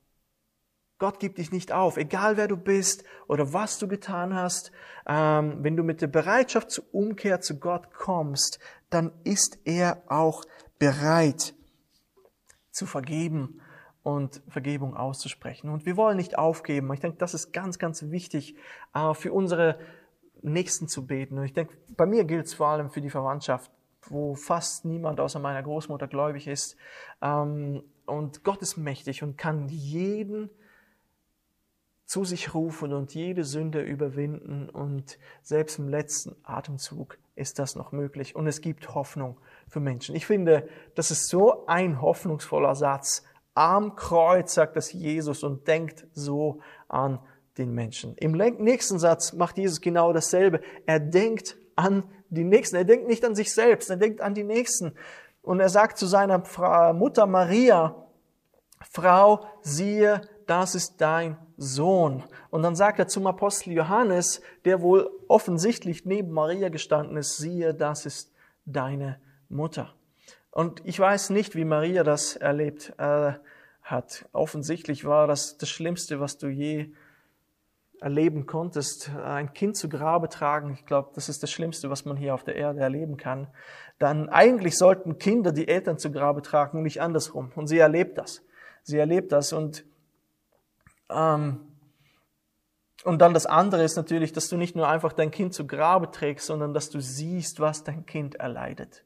Gott 0.97 1.19
gibt 1.19 1.39
dich 1.39 1.51
nicht 1.51 1.73
auf, 1.73 1.97
egal 1.97 2.37
wer 2.37 2.47
du 2.47 2.55
bist 2.55 3.03
oder 3.27 3.51
was 3.51 3.79
du 3.79 3.87
getan 3.87 4.33
hast. 4.33 4.71
Ähm, 5.05 5.57
wenn 5.61 5.75
du 5.75 5.83
mit 5.83 6.01
der 6.01 6.07
Bereitschaft 6.07 6.71
zur 6.71 6.85
Umkehr 6.93 7.41
zu 7.41 7.59
Gott 7.59 7.93
kommst, 7.93 8.59
dann 8.95 9.11
ist 9.25 9.59
er 9.65 10.01
auch 10.07 10.45
bereit 10.79 11.53
zu 12.71 12.85
vergeben 12.85 13.59
und 14.03 14.41
Vergebung 14.47 14.95
auszusprechen. 14.95 15.69
Und 15.69 15.85
wir 15.85 15.97
wollen 15.97 16.15
nicht 16.15 16.37
aufgeben. 16.37 16.93
Ich 16.93 17.01
denke, 17.01 17.17
das 17.17 17.33
ist 17.33 17.51
ganz, 17.51 17.77
ganz 17.77 18.03
wichtig, 18.03 18.55
äh, 18.93 19.13
für 19.13 19.33
unsere 19.33 19.79
Nächsten 20.41 20.87
zu 20.87 21.05
beten. 21.05 21.37
Und 21.37 21.43
ich 21.43 21.53
denke, 21.53 21.75
bei 21.97 22.05
mir 22.05 22.23
gilt 22.23 22.45
es 22.45 22.53
vor 22.53 22.67
allem 22.67 22.89
für 22.89 23.01
die 23.01 23.09
Verwandtschaft, 23.09 23.69
wo 24.03 24.35
fast 24.35 24.85
niemand 24.85 25.19
außer 25.19 25.39
meiner 25.39 25.61
Großmutter 25.61 26.07
gläubig 26.07 26.47
ist. 26.47 26.77
Ähm, 27.21 27.83
und 28.05 28.45
Gott 28.45 28.61
ist 28.61 28.77
mächtig 28.77 29.23
und 29.23 29.37
kann 29.37 29.67
jeden 29.67 30.49
zu 32.05 32.23
sich 32.23 32.53
rufen 32.53 32.93
und 32.93 33.13
jede 33.13 33.43
Sünde 33.43 33.81
überwinden 33.81 34.69
und 34.69 35.17
selbst 35.41 35.79
im 35.79 35.89
letzten 35.89 36.35
Atemzug 36.43 37.17
ist 37.35 37.59
das 37.59 37.75
noch 37.75 37.91
möglich 37.91 38.35
und 38.35 38.47
es 38.47 38.61
gibt 38.61 38.95
Hoffnung 38.95 39.37
für 39.67 39.79
Menschen. 39.79 40.15
Ich 40.15 40.25
finde, 40.25 40.67
das 40.95 41.11
ist 41.11 41.27
so 41.27 41.65
ein 41.67 42.01
hoffnungsvoller 42.01 42.75
Satz. 42.75 43.23
Am 43.53 43.95
Kreuz 43.95 44.53
sagt 44.53 44.75
das 44.75 44.91
Jesus 44.93 45.43
und 45.43 45.67
denkt 45.67 46.07
so 46.13 46.59
an 46.87 47.19
den 47.57 47.73
Menschen. 47.73 48.15
Im 48.17 48.33
nächsten 48.33 48.99
Satz 48.99 49.33
macht 49.33 49.57
Jesus 49.57 49.81
genau 49.81 50.11
dasselbe. 50.11 50.61
Er 50.85 50.99
denkt 50.99 51.57
an 51.75 52.03
die 52.29 52.43
Nächsten. 52.43 52.75
Er 52.75 52.85
denkt 52.85 53.07
nicht 53.07 53.23
an 53.23 53.35
sich 53.35 53.53
selbst, 53.53 53.89
er 53.89 53.97
denkt 53.97 54.21
an 54.21 54.33
die 54.33 54.43
Nächsten. 54.43 54.93
Und 55.41 55.59
er 55.59 55.69
sagt 55.69 55.97
zu 55.97 56.05
seiner 56.05 56.43
Mutter 56.93 57.27
Maria, 57.27 57.95
Frau, 58.91 59.45
siehe, 59.61 60.21
das 60.47 60.75
ist 60.75 60.95
dein 60.99 61.37
Sohn. 61.57 62.23
Und 62.49 62.63
dann 62.63 62.75
sagt 62.75 62.99
er 62.99 63.07
zum 63.07 63.27
Apostel 63.27 63.73
Johannes, 63.73 64.41
der 64.65 64.81
wohl 64.81 65.09
offensichtlich 65.27 66.05
neben 66.05 66.31
Maria 66.31 66.69
gestanden 66.69 67.17
ist, 67.17 67.37
siehe, 67.37 67.73
das 67.73 68.05
ist 68.05 68.33
deine 68.65 69.19
Mutter. 69.49 69.93
Und 70.51 70.81
ich 70.85 70.99
weiß 70.99 71.31
nicht, 71.31 71.55
wie 71.55 71.65
Maria 71.65 72.03
das 72.03 72.35
erlebt 72.35 72.93
äh, 72.97 73.33
hat. 73.81 74.25
Offensichtlich 74.31 75.05
war 75.05 75.27
das 75.27 75.57
das 75.57 75.69
Schlimmste, 75.69 76.19
was 76.19 76.37
du 76.37 76.47
je 76.47 76.91
erleben 78.01 78.45
konntest, 78.45 79.09
ein 79.09 79.53
Kind 79.53 79.77
zu 79.77 79.89
Grabe 79.89 80.29
tragen, 80.29 80.73
ich 80.73 80.85
glaube, 80.85 81.11
das 81.15 81.29
ist 81.29 81.43
das 81.43 81.51
Schlimmste, 81.51 81.89
was 81.89 82.05
man 82.05 82.17
hier 82.17 82.33
auf 82.33 82.43
der 82.43 82.55
Erde 82.55 82.81
erleben 82.81 83.17
kann, 83.17 83.47
dann 83.99 84.29
eigentlich 84.29 84.77
sollten 84.77 85.17
Kinder 85.17 85.51
die 85.51 85.67
Eltern 85.67 85.97
zu 85.97 86.11
Grabe 86.11 86.41
tragen, 86.41 86.83
nicht 86.83 87.01
andersrum. 87.01 87.51
Und 87.55 87.67
sie 87.67 87.77
erlebt 87.77 88.17
das. 88.17 88.43
Sie 88.83 88.97
erlebt 88.97 89.31
das 89.31 89.53
und 89.53 89.85
und 91.07 91.69
dann 93.03 93.33
das 93.33 93.45
andere 93.45 93.83
ist 93.83 93.95
natürlich, 93.95 94.33
dass 94.33 94.49
du 94.49 94.57
nicht 94.57 94.75
nur 94.75 94.87
einfach 94.87 95.13
dein 95.13 95.31
Kind 95.31 95.53
zu 95.53 95.67
Grabe 95.67 96.09
trägst, 96.11 96.47
sondern 96.47 96.73
dass 96.73 96.89
du 96.89 96.99
siehst, 96.99 97.59
was 97.59 97.83
dein 97.83 98.05
Kind 98.05 98.35
erleidet 98.35 99.05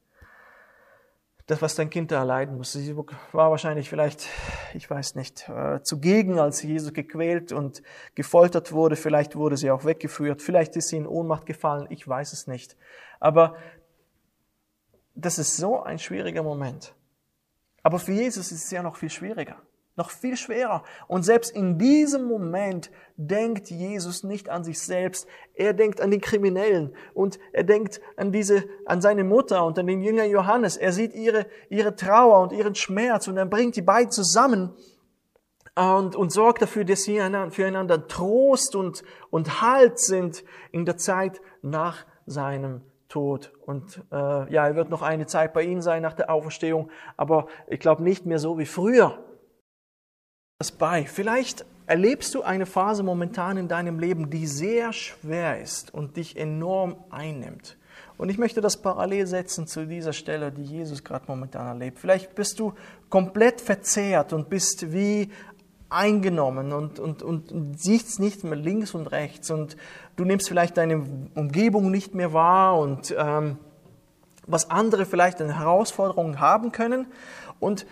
das, 1.50 1.60
was 1.60 1.74
dein 1.74 1.90
Kind 1.90 2.12
da 2.12 2.18
erleiden 2.18 2.56
muss. 2.56 2.72
Sie 2.72 2.96
war 2.96 3.50
wahrscheinlich 3.50 3.88
vielleicht, 3.88 4.28
ich 4.72 4.88
weiß 4.88 5.16
nicht, 5.16 5.48
äh, 5.48 5.82
zugegen, 5.82 6.38
als 6.38 6.62
Jesus 6.62 6.92
gequält 6.92 7.52
und 7.52 7.82
gefoltert 8.14 8.72
wurde. 8.72 8.94
Vielleicht 8.94 9.34
wurde 9.34 9.56
sie 9.56 9.70
auch 9.70 9.84
weggeführt. 9.84 10.42
Vielleicht 10.42 10.76
ist 10.76 10.88
sie 10.88 10.96
in 10.96 11.06
Ohnmacht 11.06 11.46
gefallen. 11.46 11.86
Ich 11.90 12.06
weiß 12.06 12.32
es 12.32 12.46
nicht. 12.46 12.76
Aber 13.18 13.56
das 15.14 15.38
ist 15.38 15.56
so 15.56 15.82
ein 15.82 15.98
schwieriger 15.98 16.44
Moment. 16.44 16.94
Aber 17.82 17.98
für 17.98 18.12
Jesus 18.12 18.52
ist 18.52 18.64
es 18.64 18.70
ja 18.70 18.82
noch 18.82 18.96
viel 18.96 19.10
schwieriger 19.10 19.60
noch 20.00 20.10
viel 20.10 20.36
schwerer. 20.36 20.82
Und 21.08 21.24
selbst 21.24 21.54
in 21.54 21.78
diesem 21.78 22.24
Moment 22.24 22.90
denkt 23.16 23.70
Jesus 23.70 24.24
nicht 24.24 24.48
an 24.48 24.64
sich 24.64 24.80
selbst. 24.80 25.28
Er 25.54 25.74
denkt 25.74 26.00
an 26.00 26.10
die 26.10 26.18
Kriminellen 26.18 26.94
und 27.12 27.38
er 27.52 27.64
denkt 27.64 28.00
an 28.16 28.32
diese, 28.32 28.64
an 28.86 29.02
seine 29.02 29.24
Mutter 29.24 29.64
und 29.66 29.78
an 29.78 29.86
den 29.86 30.00
Jünger 30.00 30.24
Johannes. 30.24 30.78
Er 30.78 30.92
sieht 30.92 31.14
ihre, 31.14 31.46
ihre 31.68 31.94
Trauer 31.94 32.40
und 32.40 32.52
ihren 32.52 32.74
Schmerz 32.74 33.28
und 33.28 33.36
er 33.36 33.44
bringt 33.44 33.76
die 33.76 33.82
beiden 33.82 34.10
zusammen 34.10 34.74
und, 35.76 36.16
und 36.16 36.32
sorgt 36.32 36.62
dafür, 36.62 36.84
dass 36.84 37.02
sie 37.02 37.20
füreinander 37.50 38.06
Trost 38.06 38.74
und, 38.74 39.02
und 39.28 39.60
Halt 39.60 39.98
sind 39.98 40.44
in 40.72 40.86
der 40.86 40.96
Zeit 40.96 41.42
nach 41.60 42.06
seinem 42.24 42.80
Tod. 43.10 43.52
Und 43.66 44.02
äh, 44.10 44.52
ja, 44.52 44.66
er 44.66 44.76
wird 44.76 44.88
noch 44.88 45.02
eine 45.02 45.26
Zeit 45.26 45.52
bei 45.52 45.62
ihnen 45.62 45.82
sein 45.82 46.00
nach 46.00 46.14
der 46.14 46.30
Auferstehung, 46.30 46.90
aber 47.18 47.48
ich 47.66 47.80
glaube 47.80 48.02
nicht 48.02 48.24
mehr 48.24 48.38
so 48.38 48.56
wie 48.58 48.66
früher 48.66 49.18
das 50.60 50.72
bei. 50.72 51.06
Vielleicht 51.06 51.64
erlebst 51.86 52.34
du 52.34 52.42
eine 52.42 52.66
Phase 52.66 53.02
momentan 53.02 53.56
in 53.56 53.66
deinem 53.66 53.98
Leben, 53.98 54.28
die 54.28 54.46
sehr 54.46 54.92
schwer 54.92 55.58
ist 55.58 55.92
und 55.94 56.18
dich 56.18 56.36
enorm 56.36 56.96
einnimmt. 57.08 57.78
Und 58.18 58.28
ich 58.28 58.36
möchte 58.36 58.60
das 58.60 58.76
parallel 58.76 59.26
setzen 59.26 59.66
zu 59.66 59.86
dieser 59.86 60.12
Stelle, 60.12 60.52
die 60.52 60.62
Jesus 60.62 61.02
gerade 61.02 61.24
momentan 61.28 61.66
erlebt. 61.66 61.98
Vielleicht 61.98 62.34
bist 62.34 62.60
du 62.60 62.74
komplett 63.08 63.62
verzehrt 63.62 64.34
und 64.34 64.50
bist 64.50 64.92
wie 64.92 65.30
eingenommen 65.88 66.74
und, 66.74 66.98
und, 66.98 67.22
und, 67.22 67.80
siehst 67.80 68.20
nicht 68.20 68.44
mehr 68.44 68.56
links 68.56 68.94
und 68.94 69.06
rechts 69.06 69.50
und 69.50 69.78
du 70.16 70.26
nimmst 70.26 70.46
vielleicht 70.46 70.76
deine 70.76 71.06
Umgebung 71.34 71.90
nicht 71.90 72.14
mehr 72.14 72.34
wahr 72.34 72.78
und 72.78 73.14
ähm, 73.16 73.56
was 74.46 74.68
andere 74.68 75.06
vielleicht 75.06 75.40
an 75.40 75.56
Herausforderungen 75.56 76.38
haben 76.38 76.70
können. 76.70 77.06
Und 77.60 77.86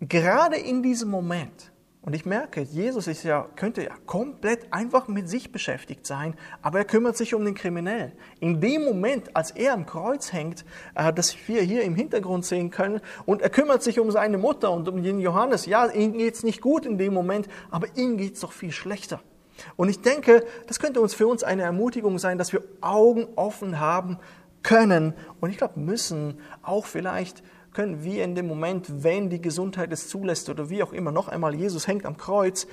gerade 0.00 0.56
in 0.56 0.82
diesem 0.82 1.10
Moment, 1.10 1.72
und 2.02 2.14
ich 2.14 2.26
merke, 2.26 2.60
Jesus 2.60 3.06
ist 3.06 3.22
ja, 3.22 3.48
könnte 3.56 3.82
ja 3.82 3.94
komplett 4.04 4.70
einfach 4.70 5.08
mit 5.08 5.26
sich 5.26 5.52
beschäftigt 5.52 6.06
sein, 6.06 6.34
aber 6.60 6.80
er 6.80 6.84
kümmert 6.84 7.16
sich 7.16 7.34
um 7.34 7.44
den 7.44 7.54
Kriminellen. 7.54 8.12
In 8.40 8.60
dem 8.60 8.84
Moment, 8.84 9.34
als 9.34 9.52
er 9.52 9.72
am 9.72 9.86
Kreuz 9.86 10.32
hängt, 10.32 10.66
äh, 10.94 11.14
das 11.14 11.34
wir 11.48 11.62
hier 11.62 11.82
im 11.82 11.94
Hintergrund 11.94 12.44
sehen 12.44 12.70
können, 12.70 13.00
und 13.24 13.40
er 13.40 13.48
kümmert 13.48 13.82
sich 13.82 14.00
um 14.00 14.10
seine 14.10 14.36
Mutter 14.36 14.70
und 14.70 14.86
um 14.86 15.02
den 15.02 15.18
Johannes. 15.18 15.64
Ja, 15.64 15.86
ihm 15.90 16.12
geht's 16.12 16.42
nicht 16.42 16.60
gut 16.60 16.84
in 16.84 16.98
dem 16.98 17.14
Moment, 17.14 17.48
aber 17.70 17.86
ihm 17.96 18.18
geht's 18.18 18.40
doch 18.40 18.52
viel 18.52 18.72
schlechter. 18.72 19.20
Und 19.76 19.88
ich 19.88 20.02
denke, 20.02 20.44
das 20.66 20.80
könnte 20.80 21.00
uns 21.00 21.14
für 21.14 21.26
uns 21.26 21.42
eine 21.42 21.62
Ermutigung 21.62 22.18
sein, 22.18 22.36
dass 22.36 22.52
wir 22.52 22.62
Augen 22.82 23.28
offen 23.36 23.80
haben 23.80 24.18
können 24.64 25.14
und 25.40 25.50
ich 25.50 25.58
glaube 25.58 25.78
müssen 25.78 26.40
auch 26.62 26.86
vielleicht 26.86 27.44
können 27.74 28.02
wir 28.02 28.24
in 28.24 28.34
dem 28.34 28.46
Moment, 28.46 29.02
wenn 29.04 29.28
die 29.28 29.42
Gesundheit 29.42 29.92
es 29.92 30.08
zulässt 30.08 30.48
oder 30.48 30.70
wie 30.70 30.82
auch 30.82 30.92
immer, 30.92 31.12
noch 31.12 31.28
einmal, 31.28 31.54
Jesus 31.54 31.86
hängt 31.86 32.06
am 32.06 32.16
Kreuz, 32.16 32.66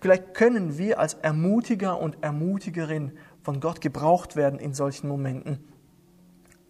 vielleicht 0.00 0.34
können 0.34 0.76
wir 0.76 0.98
als 0.98 1.14
Ermutiger 1.14 1.98
und 1.98 2.18
Ermutigerin 2.20 3.12
von 3.42 3.60
Gott 3.60 3.80
gebraucht 3.80 4.36
werden 4.36 4.58
in 4.58 4.74
solchen 4.74 5.08
Momenten. 5.08 5.60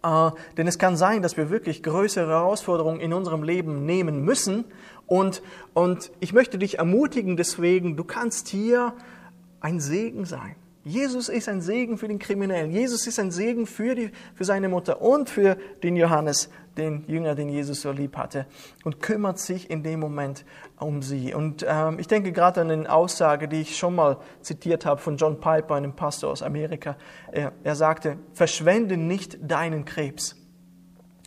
Äh, 0.03 0.31
denn 0.57 0.67
es 0.67 0.77
kann 0.77 0.95
sein, 0.95 1.21
dass 1.21 1.37
wir 1.37 1.49
wirklich 1.49 1.83
größere 1.83 2.29
Herausforderungen 2.29 2.99
in 2.99 3.13
unserem 3.13 3.43
Leben 3.43 3.85
nehmen 3.85 4.23
müssen. 4.23 4.65
Und, 5.05 5.41
und 5.73 6.11
ich 6.19 6.33
möchte 6.33 6.57
dich 6.57 6.79
ermutigen 6.79 7.37
deswegen, 7.37 7.97
du 7.97 8.03
kannst 8.03 8.47
hier 8.47 8.93
ein 9.59 9.79
Segen 9.79 10.25
sein. 10.25 10.55
Jesus 10.83 11.29
ist 11.29 11.47
ein 11.47 11.61
Segen 11.61 11.97
für 11.97 12.07
den 12.07 12.17
Kriminellen. 12.17 12.71
Jesus 12.71 13.05
ist 13.05 13.19
ein 13.19 13.29
Segen 13.29 13.67
für, 13.67 13.93
die, 13.93 14.11
für 14.33 14.45
seine 14.45 14.67
Mutter 14.67 15.01
und 15.01 15.29
für 15.29 15.55
den 15.83 15.95
Johannes, 15.95 16.49
den 16.75 17.03
Jünger, 17.07 17.35
den 17.35 17.49
Jesus 17.49 17.81
so 17.81 17.91
lieb 17.91 18.17
hatte. 18.17 18.47
Und 18.83 18.99
kümmert 18.99 19.37
sich 19.37 19.69
in 19.69 19.83
dem 19.83 19.99
Moment 19.99 20.43
um 20.79 21.03
sie. 21.03 21.35
Und 21.35 21.63
ähm, 21.67 21.99
ich 21.99 22.07
denke 22.07 22.31
gerade 22.31 22.61
an 22.61 22.71
eine 22.71 22.91
Aussage, 22.91 23.47
die 23.47 23.61
ich 23.61 23.77
schon 23.77 23.93
mal 23.93 24.17
zitiert 24.41 24.87
habe 24.87 24.99
von 24.99 25.17
John 25.17 25.39
Piper, 25.39 25.75
einem 25.75 25.93
Pastor 25.93 26.31
aus 26.31 26.41
Amerika. 26.41 26.97
Er, 27.31 27.51
er 27.63 27.75
sagte, 27.75 28.17
verschwende 28.33 28.97
nicht 28.97 29.37
deinen 29.39 29.85
Krebs. 29.85 30.35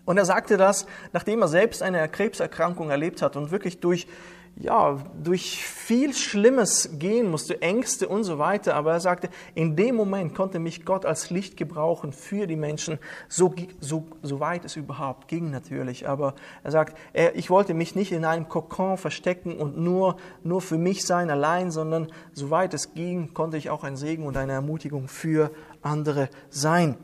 Und 0.04 0.18
er 0.18 0.24
sagte 0.24 0.56
das, 0.56 0.86
nachdem 1.12 1.42
er 1.42 1.48
selbst 1.48 1.80
eine 1.80 2.08
Krebserkrankung 2.08 2.90
erlebt 2.90 3.22
hat 3.22 3.36
und 3.36 3.52
wirklich 3.52 3.80
durch 3.80 4.08
ja, 4.56 4.98
durch 5.22 5.64
viel 5.64 6.14
Schlimmes 6.14 6.90
gehen 6.98 7.30
musste, 7.30 7.60
Ängste 7.60 8.08
und 8.08 8.24
so 8.24 8.38
weiter. 8.38 8.76
Aber 8.76 8.92
er 8.92 9.00
sagte, 9.00 9.28
in 9.54 9.74
dem 9.74 9.96
Moment 9.96 10.34
konnte 10.34 10.58
mich 10.58 10.84
Gott 10.84 11.04
als 11.04 11.30
Licht 11.30 11.56
gebrauchen 11.56 12.12
für 12.12 12.46
die 12.46 12.56
Menschen, 12.56 12.98
so, 13.28 13.54
so, 13.80 14.06
so 14.22 14.40
weit 14.40 14.64
es 14.64 14.76
überhaupt 14.76 15.28
ging 15.28 15.50
natürlich. 15.50 16.08
Aber 16.08 16.34
er 16.62 16.70
sagt, 16.70 16.96
er, 17.12 17.34
ich 17.34 17.50
wollte 17.50 17.74
mich 17.74 17.96
nicht 17.96 18.12
in 18.12 18.24
einem 18.24 18.48
Kokon 18.48 18.96
verstecken 18.96 19.56
und 19.56 19.76
nur, 19.76 20.16
nur 20.44 20.60
für 20.60 20.78
mich 20.78 21.04
sein 21.04 21.30
allein, 21.30 21.70
sondern 21.70 22.08
soweit 22.32 22.74
es 22.74 22.94
ging, 22.94 23.34
konnte 23.34 23.56
ich 23.56 23.70
auch 23.70 23.82
ein 23.82 23.96
Segen 23.96 24.24
und 24.24 24.36
eine 24.36 24.52
Ermutigung 24.52 25.08
für 25.08 25.50
andere 25.82 26.28
sein. 26.48 26.96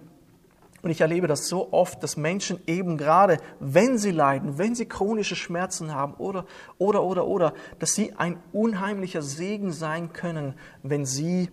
Und 0.82 0.90
ich 0.90 1.00
erlebe 1.00 1.26
das 1.26 1.48
so 1.48 1.72
oft, 1.72 2.02
dass 2.02 2.16
Menschen 2.16 2.60
eben 2.66 2.96
gerade, 2.96 3.38
wenn 3.58 3.98
sie 3.98 4.10
leiden, 4.10 4.58
wenn 4.58 4.74
sie 4.74 4.86
chronische 4.86 5.36
Schmerzen 5.36 5.94
haben 5.94 6.14
oder, 6.14 6.46
oder, 6.78 7.02
oder, 7.02 7.26
oder, 7.26 7.54
dass 7.78 7.94
sie 7.94 8.14
ein 8.16 8.38
unheimlicher 8.52 9.22
Segen 9.22 9.72
sein 9.72 10.12
können, 10.12 10.54
wenn 10.82 11.04
sie 11.04 11.50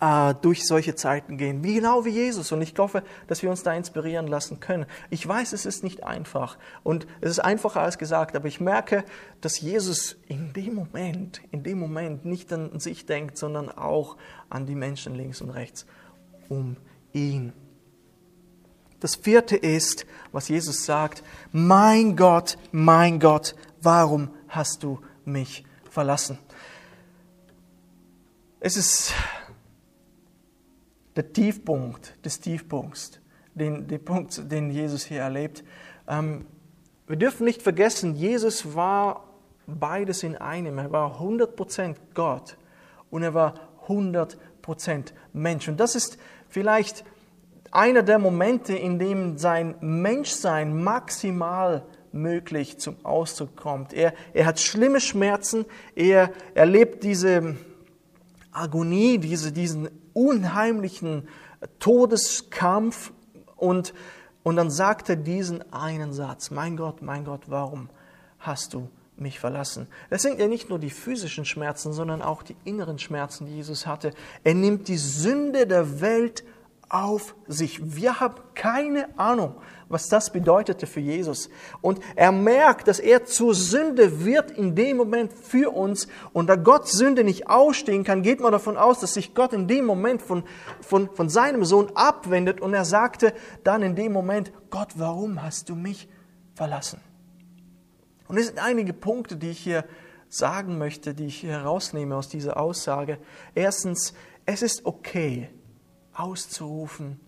äh, 0.00 0.34
durch 0.40 0.66
solche 0.66 0.94
Zeiten 0.94 1.36
gehen. 1.36 1.62
Wie 1.62 1.74
genau 1.74 2.04
wie 2.04 2.10
Jesus. 2.10 2.50
Und 2.52 2.62
ich 2.62 2.74
hoffe, 2.78 3.02
dass 3.26 3.42
wir 3.42 3.50
uns 3.50 3.62
da 3.62 3.74
inspirieren 3.74 4.26
lassen 4.26 4.58
können. 4.58 4.86
Ich 5.10 5.26
weiß, 5.26 5.52
es 5.52 5.66
ist 5.66 5.84
nicht 5.84 6.04
einfach. 6.04 6.58
Und 6.82 7.06
es 7.20 7.30
ist 7.30 7.40
einfacher 7.40 7.82
als 7.82 7.98
gesagt, 7.98 8.34
aber 8.34 8.48
ich 8.48 8.60
merke, 8.60 9.04
dass 9.40 9.60
Jesus 9.60 10.16
in 10.26 10.52
dem 10.52 10.74
Moment, 10.74 11.42
in 11.50 11.62
dem 11.62 11.78
Moment 11.78 12.24
nicht 12.24 12.52
an 12.52 12.80
sich 12.80 13.06
denkt, 13.06 13.36
sondern 13.36 13.68
auch 13.68 14.16
an 14.48 14.66
die 14.66 14.74
Menschen 14.74 15.14
links 15.14 15.40
und 15.40 15.50
rechts 15.50 15.86
um 16.48 16.76
ihn. 17.12 17.52
Das 19.00 19.16
vierte 19.16 19.56
ist, 19.56 20.06
was 20.30 20.48
Jesus 20.48 20.84
sagt, 20.84 21.24
mein 21.52 22.16
Gott, 22.16 22.58
mein 22.70 23.18
Gott, 23.18 23.54
warum 23.80 24.30
hast 24.48 24.82
du 24.82 25.00
mich 25.24 25.64
verlassen? 25.90 26.38
Es 28.60 28.76
ist 28.76 29.14
der 31.16 31.32
Tiefpunkt 31.32 32.14
des 32.24 32.40
Tiefpunkts, 32.40 33.20
den, 33.54 33.88
den 33.88 34.04
Punkt, 34.04 34.52
den 34.52 34.70
Jesus 34.70 35.04
hier 35.04 35.22
erlebt. 35.22 35.64
Ähm, 36.06 36.46
wir 37.06 37.16
dürfen 37.16 37.44
nicht 37.44 37.62
vergessen, 37.62 38.14
Jesus 38.14 38.74
war 38.74 39.24
beides 39.66 40.22
in 40.22 40.36
einem. 40.36 40.78
Er 40.78 40.92
war 40.92 41.20
100% 41.20 41.96
Gott 42.14 42.56
und 43.10 43.22
er 43.22 43.34
war 43.34 43.54
100% 43.86 44.36
Mensch. 45.32 45.68
Und 45.68 45.80
das 45.80 45.94
ist 45.94 46.18
vielleicht 46.48 47.04
einer 47.70 48.02
der 48.02 48.18
Momente, 48.18 48.74
in 48.74 48.98
dem 48.98 49.38
sein 49.38 49.74
Menschsein 49.80 50.82
maximal 50.82 51.84
möglich 52.12 52.78
zum 52.78 52.96
Ausdruck 53.04 53.56
kommt. 53.56 53.92
Er, 53.92 54.14
er 54.34 54.46
hat 54.46 54.58
schlimme 54.60 55.00
Schmerzen, 55.00 55.64
er 55.94 56.32
erlebt 56.54 57.04
diese 57.04 57.56
Agonie, 58.52 59.18
diese, 59.18 59.52
diesen 59.52 59.88
unheimlichen 60.12 61.28
Todeskampf 61.78 63.12
und, 63.56 63.94
und 64.42 64.56
dann 64.56 64.70
sagt 64.70 65.08
er 65.08 65.16
diesen 65.16 65.72
einen 65.72 66.12
Satz, 66.12 66.50
mein 66.50 66.76
Gott, 66.76 67.02
mein 67.02 67.24
Gott, 67.24 67.42
warum 67.46 67.88
hast 68.38 68.74
du 68.74 68.88
mich 69.16 69.38
verlassen. 69.38 69.86
Das 70.08 70.22
sind 70.22 70.40
ja 70.40 70.48
nicht 70.48 70.70
nur 70.70 70.78
die 70.78 70.90
physischen 70.90 71.44
Schmerzen, 71.44 71.92
sondern 71.92 72.22
auch 72.22 72.42
die 72.42 72.56
inneren 72.64 72.98
Schmerzen, 72.98 73.46
die 73.46 73.56
Jesus 73.56 73.86
hatte. 73.86 74.12
Er 74.44 74.54
nimmt 74.54 74.88
die 74.88 74.96
Sünde 74.96 75.66
der 75.66 76.00
Welt 76.00 76.42
auf 76.90 77.36
sich. 77.46 77.96
Wir 77.96 78.20
haben 78.20 78.34
keine 78.54 79.16
Ahnung, 79.18 79.54
was 79.88 80.08
das 80.08 80.32
bedeutete 80.32 80.86
für 80.86 81.00
Jesus. 81.00 81.48
Und 81.80 82.00
er 82.16 82.32
merkt, 82.32 82.88
dass 82.88 82.98
er 82.98 83.24
zur 83.24 83.54
Sünde 83.54 84.24
wird 84.24 84.50
in 84.50 84.74
dem 84.74 84.96
Moment 84.98 85.32
für 85.32 85.70
uns. 85.74 86.08
Und 86.32 86.48
da 86.48 86.56
Gott 86.56 86.88
Sünde 86.88 87.24
nicht 87.24 87.48
ausstehen 87.48 88.04
kann, 88.04 88.22
geht 88.22 88.40
man 88.40 88.52
davon 88.52 88.76
aus, 88.76 89.00
dass 89.00 89.14
sich 89.14 89.34
Gott 89.34 89.52
in 89.52 89.68
dem 89.68 89.86
Moment 89.86 90.20
von, 90.20 90.42
von, 90.80 91.08
von 91.14 91.28
seinem 91.28 91.64
Sohn 91.64 91.90
abwendet. 91.94 92.60
Und 92.60 92.74
er 92.74 92.84
sagte 92.84 93.32
dann 93.64 93.82
in 93.82 93.94
dem 93.94 94.12
Moment, 94.12 94.52
Gott, 94.70 94.88
warum 94.96 95.42
hast 95.42 95.68
du 95.68 95.76
mich 95.76 96.08
verlassen? 96.54 97.00
Und 98.26 98.36
es 98.36 98.48
sind 98.48 98.58
einige 98.58 98.92
Punkte, 98.92 99.36
die 99.36 99.50
ich 99.50 99.60
hier 99.60 99.84
sagen 100.28 100.78
möchte, 100.78 101.14
die 101.14 101.26
ich 101.26 101.36
hier 101.36 101.50
herausnehme 101.50 102.16
aus 102.16 102.28
dieser 102.28 102.58
Aussage. 102.58 103.18
Erstens, 103.54 104.14
es 104.46 104.62
ist 104.62 104.86
okay, 104.86 105.50
auszurufen 106.20 107.20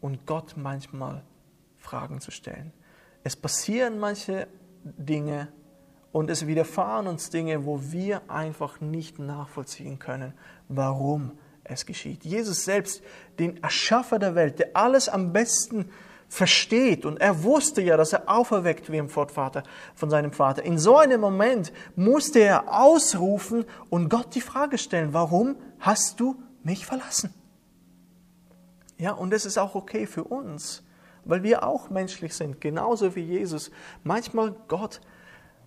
und 0.00 0.26
Gott 0.26 0.54
manchmal 0.56 1.22
Fragen 1.78 2.20
zu 2.20 2.30
stellen. 2.30 2.72
Es 3.24 3.36
passieren 3.36 3.98
manche 3.98 4.48
Dinge 4.84 5.48
und 6.10 6.30
es 6.30 6.46
widerfahren 6.46 7.06
uns 7.06 7.30
Dinge, 7.30 7.64
wo 7.64 7.80
wir 7.80 8.30
einfach 8.30 8.80
nicht 8.80 9.18
nachvollziehen 9.18 9.98
können, 9.98 10.34
warum 10.68 11.32
es 11.64 11.86
geschieht. 11.86 12.24
Jesus 12.24 12.64
selbst, 12.64 13.02
den 13.38 13.62
Erschaffer 13.62 14.18
der 14.18 14.34
Welt, 14.34 14.58
der 14.58 14.70
alles 14.74 15.08
am 15.08 15.32
besten 15.32 15.90
versteht 16.28 17.04
und 17.04 17.20
er 17.20 17.44
wusste 17.44 17.82
ja, 17.82 17.96
dass 17.96 18.14
er 18.14 18.28
auferweckt 18.28 18.90
wie 18.90 18.96
im 18.96 19.10
Fortvater 19.10 19.62
von 19.94 20.08
seinem 20.08 20.32
Vater. 20.32 20.62
In 20.64 20.78
so 20.78 20.96
einem 20.96 21.20
Moment 21.20 21.72
musste 21.94 22.40
er 22.40 22.72
ausrufen 22.74 23.66
und 23.90 24.08
Gott 24.08 24.34
die 24.34 24.40
Frage 24.40 24.78
stellen, 24.78 25.12
warum 25.12 25.56
hast 25.78 26.18
du 26.20 26.36
mich 26.62 26.86
verlassen? 26.86 27.34
Ja, 29.02 29.10
und 29.10 29.34
es 29.34 29.44
ist 29.44 29.58
auch 29.58 29.74
okay 29.74 30.06
für 30.06 30.22
uns, 30.22 30.84
weil 31.24 31.42
wir 31.42 31.66
auch 31.66 31.90
menschlich 31.90 32.34
sind, 32.34 32.60
genauso 32.60 33.16
wie 33.16 33.24
Jesus. 33.24 33.72
Manchmal 34.04 34.54
Gott 34.68 35.00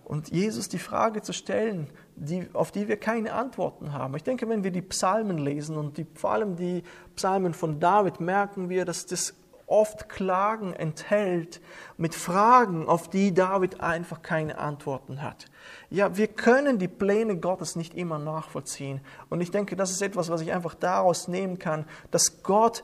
und 0.06 0.30
Jesus 0.30 0.70
die 0.70 0.78
Frage 0.78 1.20
zu 1.20 1.34
stellen, 1.34 1.90
die, 2.14 2.48
auf 2.54 2.72
die 2.72 2.88
wir 2.88 2.96
keine 2.96 3.34
Antworten 3.34 3.92
haben. 3.92 4.16
Ich 4.16 4.24
denke, 4.24 4.48
wenn 4.48 4.64
wir 4.64 4.70
die 4.70 4.80
Psalmen 4.80 5.36
lesen 5.36 5.76
und 5.76 5.98
die, 5.98 6.06
vor 6.14 6.30
allem 6.30 6.56
die 6.56 6.82
Psalmen 7.14 7.52
von 7.52 7.78
David, 7.78 8.20
merken 8.20 8.70
wir, 8.70 8.86
dass 8.86 9.04
das 9.04 9.34
oft 9.66 10.08
Klagen 10.08 10.72
enthält 10.72 11.60
mit 11.98 12.14
Fragen, 12.14 12.88
auf 12.88 13.10
die 13.10 13.34
David 13.34 13.82
einfach 13.82 14.22
keine 14.22 14.56
Antworten 14.56 15.20
hat. 15.20 15.44
Ja, 15.90 16.16
wir 16.16 16.28
können 16.28 16.78
die 16.78 16.88
Pläne 16.88 17.36
Gottes 17.36 17.76
nicht 17.76 17.92
immer 17.92 18.18
nachvollziehen. 18.18 19.02
Und 19.28 19.42
ich 19.42 19.50
denke, 19.50 19.76
das 19.76 19.90
ist 19.90 20.00
etwas, 20.00 20.30
was 20.30 20.40
ich 20.40 20.52
einfach 20.52 20.74
daraus 20.74 21.28
nehmen 21.28 21.58
kann, 21.58 21.84
dass 22.10 22.42
Gott 22.42 22.82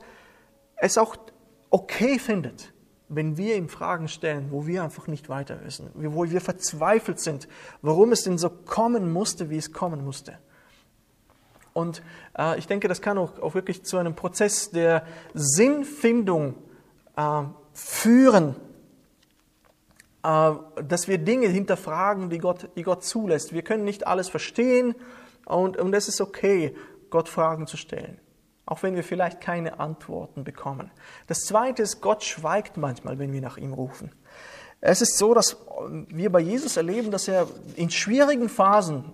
es 0.83 0.97
auch 0.97 1.15
okay 1.69 2.19
findet, 2.19 2.73
wenn 3.07 3.37
wir 3.37 3.55
ihm 3.55 3.69
Fragen 3.69 4.07
stellen, 4.09 4.47
wo 4.51 4.67
wir 4.67 4.83
einfach 4.83 5.07
nicht 5.07 5.29
weiter 5.29 5.63
wissen, 5.63 5.89
wo 5.93 6.29
wir 6.29 6.41
verzweifelt 6.41 7.19
sind, 7.19 7.47
warum 7.81 8.11
es 8.11 8.23
denn 8.23 8.37
so 8.37 8.49
kommen 8.49 9.11
musste, 9.11 9.49
wie 9.49 9.57
es 9.57 9.71
kommen 9.71 10.03
musste. 10.03 10.37
Und 11.71 12.03
äh, 12.37 12.59
ich 12.59 12.67
denke, 12.67 12.87
das 12.87 13.01
kann 13.01 13.17
auch, 13.17 13.39
auch 13.39 13.55
wirklich 13.55 13.83
zu 13.83 13.97
einem 13.97 14.13
Prozess 14.13 14.71
der 14.71 15.05
Sinnfindung 15.33 16.55
äh, 17.15 17.43
führen, 17.73 18.55
äh, 20.23 20.51
dass 20.83 21.07
wir 21.07 21.17
Dinge 21.17 21.47
hinterfragen, 21.47 22.29
die 22.29 22.39
Gott, 22.39 22.69
die 22.75 22.83
Gott 22.83 23.03
zulässt. 23.03 23.53
Wir 23.53 23.63
können 23.63 23.85
nicht 23.85 24.05
alles 24.05 24.27
verstehen 24.29 24.95
und, 25.45 25.77
und 25.77 25.93
es 25.95 26.09
ist 26.09 26.19
okay, 26.19 26.75
Gott 27.09 27.29
Fragen 27.29 27.67
zu 27.67 27.77
stellen, 27.77 28.19
auch 28.65 28.83
wenn 28.83 28.95
wir 28.95 29.03
vielleicht 29.03 29.41
keine 29.41 29.79
Antworten 29.79 30.43
bekommen. 30.43 30.91
Das 31.27 31.39
Zweite 31.39 31.83
ist, 31.83 32.01
Gott 32.01 32.23
schweigt 32.23 32.77
manchmal, 32.77 33.19
wenn 33.19 33.33
wir 33.33 33.41
nach 33.41 33.57
ihm 33.57 33.73
rufen. 33.73 34.11
Es 34.79 35.01
ist 35.01 35.17
so, 35.17 35.33
dass 35.33 35.57
wir 36.09 36.31
bei 36.31 36.39
Jesus 36.39 36.77
erleben, 36.77 37.11
dass 37.11 37.27
er 37.27 37.47
in 37.75 37.89
schwierigen 37.89 38.49
Phasen 38.49 39.13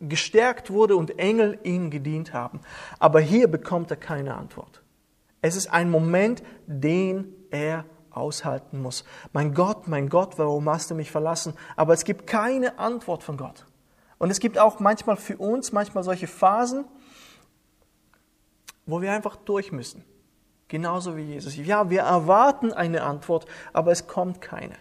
gestärkt 0.00 0.70
wurde 0.70 0.96
und 0.96 1.18
Engel 1.18 1.58
ihm 1.62 1.90
gedient 1.90 2.32
haben. 2.32 2.60
Aber 2.98 3.20
hier 3.20 3.48
bekommt 3.48 3.90
er 3.90 3.98
keine 3.98 4.34
Antwort. 4.34 4.82
Es 5.42 5.56
ist 5.56 5.70
ein 5.70 5.90
Moment, 5.90 6.42
den 6.66 7.34
er 7.50 7.84
aushalten 8.10 8.80
muss. 8.80 9.04
Mein 9.32 9.54
Gott, 9.54 9.88
mein 9.88 10.08
Gott, 10.08 10.38
warum 10.38 10.68
hast 10.68 10.90
du 10.90 10.94
mich 10.94 11.10
verlassen? 11.10 11.54
Aber 11.76 11.94
es 11.94 12.04
gibt 12.04 12.26
keine 12.26 12.78
Antwort 12.78 13.22
von 13.22 13.36
Gott. 13.36 13.66
Und 14.18 14.30
es 14.30 14.40
gibt 14.40 14.58
auch 14.58 14.80
manchmal 14.80 15.16
für 15.16 15.36
uns, 15.36 15.72
manchmal 15.72 16.04
solche 16.04 16.26
Phasen, 16.26 16.84
wo 18.90 19.00
wir 19.00 19.12
einfach 19.12 19.36
durch 19.36 19.72
müssen. 19.72 20.04
Genauso 20.68 21.16
wie 21.16 21.22
Jesus. 21.22 21.56
Ja, 21.56 21.90
wir 21.90 22.02
erwarten 22.02 22.72
eine 22.72 23.02
Antwort, 23.02 23.46
aber 23.72 23.90
es 23.90 24.06
kommt 24.06 24.40
keine. 24.40 24.76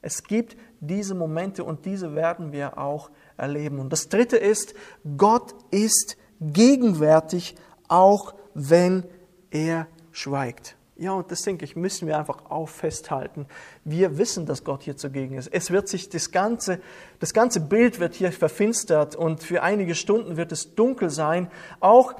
Es 0.00 0.24
gibt 0.24 0.56
diese 0.80 1.14
Momente 1.14 1.64
und 1.64 1.84
diese 1.84 2.14
werden 2.14 2.52
wir 2.52 2.78
auch 2.78 3.10
erleben. 3.36 3.78
Und 3.78 3.92
das 3.92 4.08
Dritte 4.08 4.36
ist, 4.36 4.74
Gott 5.16 5.54
ist 5.70 6.16
gegenwärtig, 6.40 7.56
auch 7.88 8.34
wenn 8.54 9.04
er 9.50 9.86
schweigt. 10.10 10.76
Ja, 10.96 11.12
und 11.12 11.30
das 11.32 11.42
denke 11.42 11.64
ich, 11.64 11.74
müssen 11.74 12.06
wir 12.06 12.18
einfach 12.18 12.50
auch 12.50 12.68
festhalten. 12.68 13.46
Wir 13.84 14.18
wissen, 14.18 14.46
dass 14.46 14.62
Gott 14.62 14.82
hier 14.82 14.96
zugegen 14.96 15.36
ist. 15.36 15.48
Es 15.48 15.70
wird 15.70 15.88
sich 15.88 16.08
das 16.10 16.30
ganze, 16.30 16.80
das 17.18 17.32
ganze 17.32 17.60
Bild 17.60 17.98
wird 17.98 18.14
hier 18.14 18.30
verfinstert 18.30 19.16
und 19.16 19.42
für 19.42 19.62
einige 19.62 19.94
Stunden 19.94 20.36
wird 20.36 20.52
es 20.52 20.76
dunkel 20.76 21.10
sein. 21.10 21.50
Auch 21.80 22.14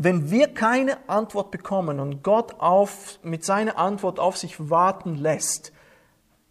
wenn 0.00 0.30
wir 0.30 0.54
keine 0.54 1.08
Antwort 1.08 1.50
bekommen 1.50 1.98
und 1.98 2.22
Gott 2.22 2.60
auf, 2.60 3.18
mit 3.24 3.44
seiner 3.44 3.78
Antwort 3.78 4.20
auf 4.20 4.36
sich 4.36 4.70
warten 4.70 5.16
lässt, 5.16 5.72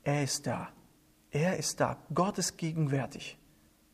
er 0.04 0.24
ist 0.24 0.46
da. 0.48 0.68
Er 1.32 1.58
ist 1.58 1.80
da. 1.80 1.98
Gott 2.14 2.38
ist 2.38 2.58
gegenwärtig. 2.58 3.38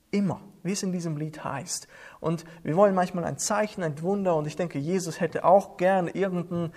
Immer, 0.09 0.41
wie 0.63 0.71
es 0.71 0.81
in 0.81 0.91
diesem 0.91 1.17
Lied 1.17 1.43
heißt. 1.43 1.87
Und 2.19 2.45
wir 2.63 2.75
wollen 2.75 2.95
manchmal 2.95 3.25
ein 3.25 3.37
Zeichen, 3.37 3.83
ein 3.83 4.01
Wunder. 4.01 4.35
Und 4.35 4.47
ich 4.47 4.55
denke, 4.55 4.79
Jesus 4.79 5.19
hätte 5.19 5.45
auch 5.45 5.77
gern 5.77 6.07
irgendeinen 6.07 6.73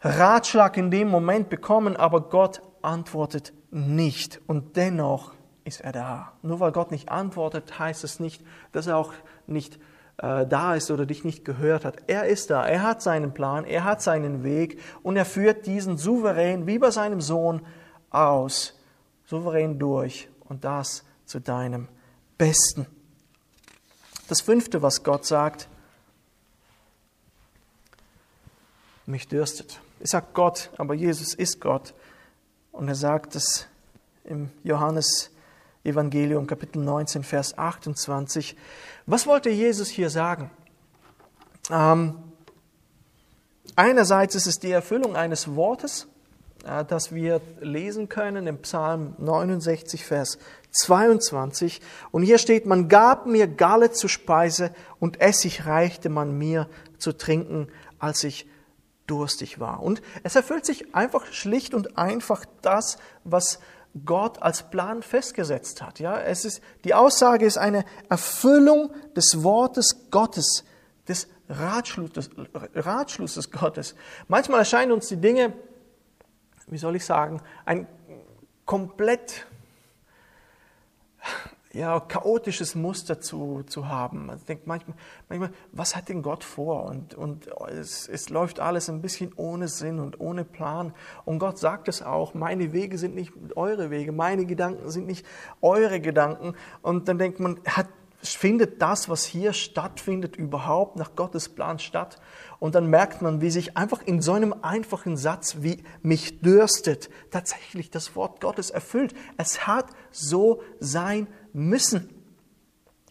Ratschlag 0.00 0.76
in 0.78 0.90
dem 0.90 1.08
Moment 1.08 1.50
bekommen, 1.50 1.96
aber 1.96 2.22
Gott 2.22 2.62
antwortet 2.80 3.52
nicht. 3.70 4.40
Und 4.46 4.76
dennoch 4.76 5.34
ist 5.64 5.82
er 5.82 5.92
da. 5.92 6.32
Nur 6.42 6.58
weil 6.60 6.72
Gott 6.72 6.90
nicht 6.90 7.10
antwortet, 7.10 7.78
heißt 7.78 8.02
es 8.02 8.18
nicht, 8.18 8.42
dass 8.72 8.86
er 8.86 8.96
auch 8.96 9.12
nicht 9.46 9.78
äh, 10.18 10.46
da 10.46 10.74
ist 10.74 10.90
oder 10.90 11.06
dich 11.06 11.24
nicht 11.24 11.44
gehört 11.44 11.84
hat. 11.84 11.96
Er 12.06 12.26
ist 12.26 12.50
da. 12.50 12.66
Er 12.66 12.82
hat 12.82 13.02
seinen 13.02 13.34
Plan, 13.34 13.64
er 13.64 13.84
hat 13.84 14.02
seinen 14.02 14.44
Weg 14.44 14.80
und 15.02 15.16
er 15.16 15.24
führt 15.24 15.66
diesen 15.66 15.96
souverän, 15.98 16.66
wie 16.66 16.78
bei 16.78 16.90
seinem 16.90 17.20
Sohn, 17.20 17.62
aus. 18.10 18.78
Souverän 19.24 19.78
durch. 19.78 20.28
Und 20.48 20.64
das 20.64 21.04
zu 21.24 21.40
deinem 21.40 21.88
Besten. 22.36 22.86
Das 24.28 24.40
fünfte, 24.40 24.82
was 24.82 25.02
Gott 25.02 25.24
sagt, 25.24 25.68
mich 29.06 29.28
dürstet. 29.28 29.80
Ich 30.00 30.10
sage 30.10 30.26
Gott, 30.34 30.70
aber 30.76 30.94
Jesus 30.94 31.34
ist 31.34 31.60
Gott. 31.60 31.94
Und 32.70 32.88
er 32.88 32.94
sagt 32.94 33.34
es 33.34 33.66
im 34.24 34.50
Johannes 34.62 35.30
Evangelium 35.84 36.46
Kapitel 36.46 36.78
19, 36.82 37.24
Vers 37.24 37.58
28. 37.58 38.56
Was 39.06 39.26
wollte 39.26 39.50
Jesus 39.50 39.88
hier 39.88 40.10
sagen? 40.10 40.50
Ähm, 41.70 42.14
einerseits 43.74 44.34
ist 44.34 44.46
es 44.46 44.60
die 44.60 44.70
Erfüllung 44.70 45.16
eines 45.16 45.56
Wortes, 45.56 46.06
äh, 46.64 46.84
das 46.84 47.12
wir 47.12 47.40
lesen 47.60 48.08
können 48.08 48.46
im 48.46 48.58
Psalm 48.58 49.14
69, 49.18 50.04
Vers 50.04 50.38
22. 50.70 51.80
Und 52.12 52.22
hier 52.22 52.38
steht, 52.38 52.64
man 52.64 52.88
gab 52.88 53.26
mir 53.26 53.48
Galle 53.48 53.90
zur 53.90 54.10
Speise 54.10 54.72
und 55.00 55.20
Essig 55.20 55.66
reichte 55.66 56.08
man 56.10 56.38
mir 56.38 56.68
zu 56.98 57.12
trinken, 57.12 57.68
als 57.98 58.22
ich 58.22 58.46
durstig 59.08 59.58
war. 59.58 59.82
Und 59.82 60.00
es 60.22 60.36
erfüllt 60.36 60.64
sich 60.64 60.94
einfach 60.94 61.26
schlicht 61.26 61.74
und 61.74 61.98
einfach 61.98 62.44
das, 62.62 62.98
was 63.24 63.58
Gott 64.04 64.42
als 64.42 64.70
Plan 64.70 65.02
festgesetzt 65.02 65.82
hat. 65.82 66.00
Ja, 66.00 66.18
es 66.18 66.44
ist, 66.44 66.62
die 66.84 66.94
Aussage 66.94 67.44
ist 67.44 67.58
eine 67.58 67.84
Erfüllung 68.08 68.90
des 69.14 69.42
Wortes 69.42 70.10
Gottes, 70.10 70.64
des 71.08 71.28
Ratschlusses, 71.48 72.30
Ratschlusses 72.74 73.50
Gottes. 73.50 73.94
Manchmal 74.28 74.60
erscheinen 74.60 74.92
uns 74.92 75.08
die 75.08 75.18
Dinge, 75.18 75.52
wie 76.68 76.78
soll 76.78 76.96
ich 76.96 77.04
sagen, 77.04 77.42
ein 77.66 77.86
komplett 78.64 79.46
ja, 81.74 82.00
chaotisches 82.00 82.74
Muster 82.74 83.20
zu, 83.20 83.62
zu 83.66 83.88
haben. 83.88 84.26
Man 84.26 84.40
denkt 84.46 84.66
manchmal, 84.66 84.96
manchmal, 85.28 85.50
was 85.72 85.96
hat 85.96 86.08
denn 86.08 86.22
Gott 86.22 86.44
vor? 86.44 86.84
Und, 86.84 87.14
und 87.14 87.48
es, 87.68 88.08
es 88.08 88.28
läuft 88.28 88.60
alles 88.60 88.90
ein 88.90 89.00
bisschen 89.00 89.32
ohne 89.36 89.68
Sinn 89.68 89.98
und 89.98 90.20
ohne 90.20 90.44
Plan. 90.44 90.92
Und 91.24 91.38
Gott 91.38 91.58
sagt 91.58 91.88
es 91.88 92.02
auch, 92.02 92.34
meine 92.34 92.72
Wege 92.72 92.98
sind 92.98 93.14
nicht 93.14 93.32
eure 93.56 93.90
Wege, 93.90 94.12
meine 94.12 94.44
Gedanken 94.44 94.90
sind 94.90 95.06
nicht 95.06 95.24
eure 95.62 96.00
Gedanken. 96.00 96.54
Und 96.82 97.08
dann 97.08 97.18
denkt 97.18 97.40
man, 97.40 97.58
hat, 97.66 97.88
findet 98.22 98.80
das, 98.80 99.08
was 99.08 99.24
hier 99.24 99.52
stattfindet, 99.52 100.36
überhaupt 100.36 100.96
nach 100.96 101.16
Gottes 101.16 101.48
Plan 101.48 101.78
statt? 101.78 102.20
Und 102.58 102.74
dann 102.74 102.88
merkt 102.88 103.22
man, 103.22 103.40
wie 103.40 103.50
sich 103.50 103.76
einfach 103.76 104.02
in 104.02 104.20
so 104.20 104.32
einem 104.34 104.54
einfachen 104.62 105.16
Satz 105.16 105.56
wie 105.60 105.82
mich 106.02 106.40
dürstet 106.40 107.10
tatsächlich 107.30 107.90
das 107.90 108.14
Wort 108.14 108.40
Gottes 108.40 108.70
erfüllt. 108.70 109.14
Es 109.38 109.66
hat 109.66 109.86
so 110.10 110.62
sein 110.78 111.26
müssen. 111.52 112.08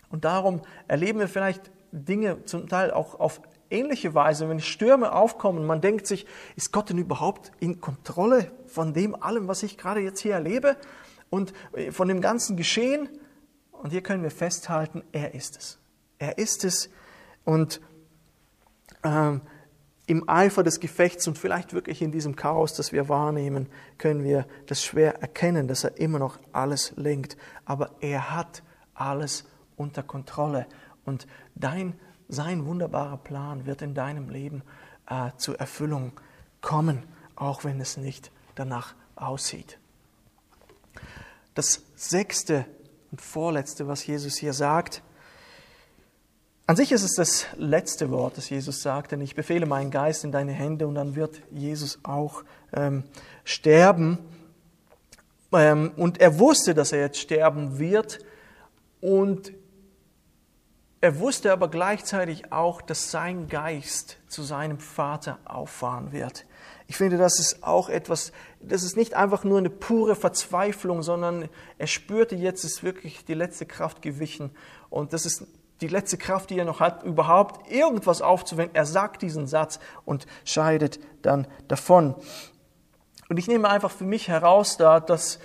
Und 0.10 0.26
darum 0.26 0.62
erleben 0.88 1.20
wir 1.20 1.28
vielleicht 1.28 1.72
Dinge 1.92 2.44
zum 2.46 2.68
Teil 2.68 2.92
auch 2.92 3.20
auf 3.20 3.42
ähnliche 3.70 4.14
Weise, 4.14 4.50
wenn 4.50 4.60
Stürme 4.60 5.14
aufkommen, 5.14 5.66
man 5.66 5.82
denkt 5.82 6.06
sich, 6.06 6.26
ist 6.56 6.72
Gott 6.72 6.90
denn 6.90 6.98
überhaupt 6.98 7.52
in 7.60 7.80
Kontrolle 7.80 8.52
von 8.68 8.94
dem 8.94 9.16
allem, 9.16 9.48
was 9.48 9.64
ich 9.64 9.78
gerade 9.78 10.02
jetzt 10.02 10.20
hier 10.20 10.34
erlebe 10.34 10.76
und 11.30 11.54
äh, 11.74 11.92
von 11.92 12.08
dem 12.08 12.22
ganzen 12.22 12.58
Geschehen? 12.58 13.10
Und 13.72 13.92
hier 13.92 14.02
können 14.02 14.24
wir 14.24 14.32
festhalten, 14.32 15.04
er 15.12 15.34
ist 15.34 15.58
es. 15.58 15.80
Er 16.20 16.38
ist 16.38 16.64
es 16.66 16.90
und 17.46 17.82
ähm, 19.04 19.42
im 20.12 20.28
Eifer 20.28 20.62
des 20.62 20.82
Gefechts 20.82 21.26
und 21.30 21.38
vielleicht 21.38 21.72
wirklich 21.72 22.02
in 22.02 22.12
diesem 22.12 22.36
Chaos, 22.36 22.74
das 22.74 22.92
wir 22.92 23.08
wahrnehmen, 23.08 23.70
können 23.98 24.26
wir 24.26 24.46
das 24.66 24.84
schwer 24.84 25.22
erkennen, 25.22 25.70
dass 25.70 25.86
er 25.86 25.98
immer 26.00 26.20
noch 26.20 26.38
alles 26.52 26.92
lenkt. 26.98 27.38
Aber 27.64 27.92
er 28.02 28.36
hat 28.36 28.62
alles 28.94 29.46
unter 29.78 30.04
Kontrolle. 30.04 30.68
Und 31.06 31.28
dein, 31.56 31.94
sein 32.28 32.66
wunderbarer 32.66 33.20
Plan 33.20 33.66
wird 33.66 33.82
in 33.82 33.94
deinem 33.94 34.28
Leben 34.28 34.64
äh, 35.08 35.32
zur 35.38 35.58
Erfüllung 35.62 36.12
kommen, 36.60 37.04
auch 37.38 37.64
wenn 37.64 37.80
es 37.80 37.96
nicht 37.96 38.34
danach 38.56 38.96
aussieht. 39.16 39.80
Das 41.54 41.84
sechste 41.96 42.66
und 43.12 43.22
vorletzte, 43.22 43.88
was 43.88 44.06
Jesus 44.06 44.36
hier 44.36 44.52
sagt, 44.52 45.04
an 46.68 46.76
sich 46.76 46.92
ist 46.92 47.04
es 47.04 47.16
das 47.16 47.48
letzte 47.58 48.12
Wort, 48.12 48.38
das 48.38 48.50
Jesus 48.50 48.82
sagt, 48.82 49.12
denn 49.12 49.22
ich 49.22 49.36
befehle 49.36 49.66
meinen 49.66 49.92
Geist 49.92 50.24
in 50.24 50.32
deine 50.32 50.54
Hände 50.54 50.88
und 50.88 50.96
dann 50.96 51.16
wird 51.16 51.42
Jesus 51.52 52.00
auch 52.04 52.44
ähm, 52.74 53.04
sterben. 53.44 54.20
Ähm, 55.52 55.92
und 55.98 56.20
er 56.20 56.40
wusste, 56.40 56.74
dass 56.74 56.92
er 56.92 57.02
jetzt 57.02 57.20
sterben 57.20 57.78
wird 57.80 58.20
und 59.02 59.52
er 61.04 61.20
wusste 61.20 61.52
aber 61.52 61.68
gleichzeitig 61.68 62.52
auch, 62.52 62.80
dass 62.80 63.10
sein 63.10 63.48
Geist 63.48 64.18
zu 64.28 64.44
seinem 64.44 64.80
Vater 64.80 65.40
auffahren 65.46 66.12
wird. 66.12 66.46
Ich 66.88 66.98
finde, 66.98 67.18
das 67.18 67.40
ist 67.40 67.64
auch 67.64 67.90
etwas, 67.90 68.32
das 68.60 68.84
ist 68.84 68.96
nicht 68.96 69.16
einfach 69.16 69.44
nur 69.44 69.58
eine 69.58 69.72
pure 69.72 70.16
Verzweiflung, 70.16 71.02
sondern 71.02 71.50
er 71.80 71.88
spürte 71.88 72.36
jetzt, 72.36 72.64
ist 72.64 72.84
wirklich 72.84 73.26
die 73.26 73.34
letzte 73.34 73.66
Kraft 73.66 74.04
gewichen. 74.04 74.52
Und 74.92 75.14
das 75.14 75.26
ist 75.26 75.48
die 75.82 75.88
letzte 75.88 76.18
Kraft, 76.18 76.50
die 76.50 76.60
er 76.60 76.66
noch 76.66 76.80
hat, 76.80 77.04
überhaupt 77.04 77.72
irgendwas 77.72 78.22
aufzuwenden. 78.22 78.76
Er 78.76 78.86
sagt 78.86 79.22
diesen 79.22 79.48
Satz 79.48 79.80
und 80.06 80.28
scheidet 80.46 81.00
dann 81.24 81.48
davon. 81.68 82.16
Und 83.30 83.38
ich 83.38 83.48
nehme 83.48 83.70
einfach 83.70 83.92
für 83.92 84.04
mich 84.04 84.28
heraus 84.28 84.78
da, 84.78 85.00
dass 85.00 85.40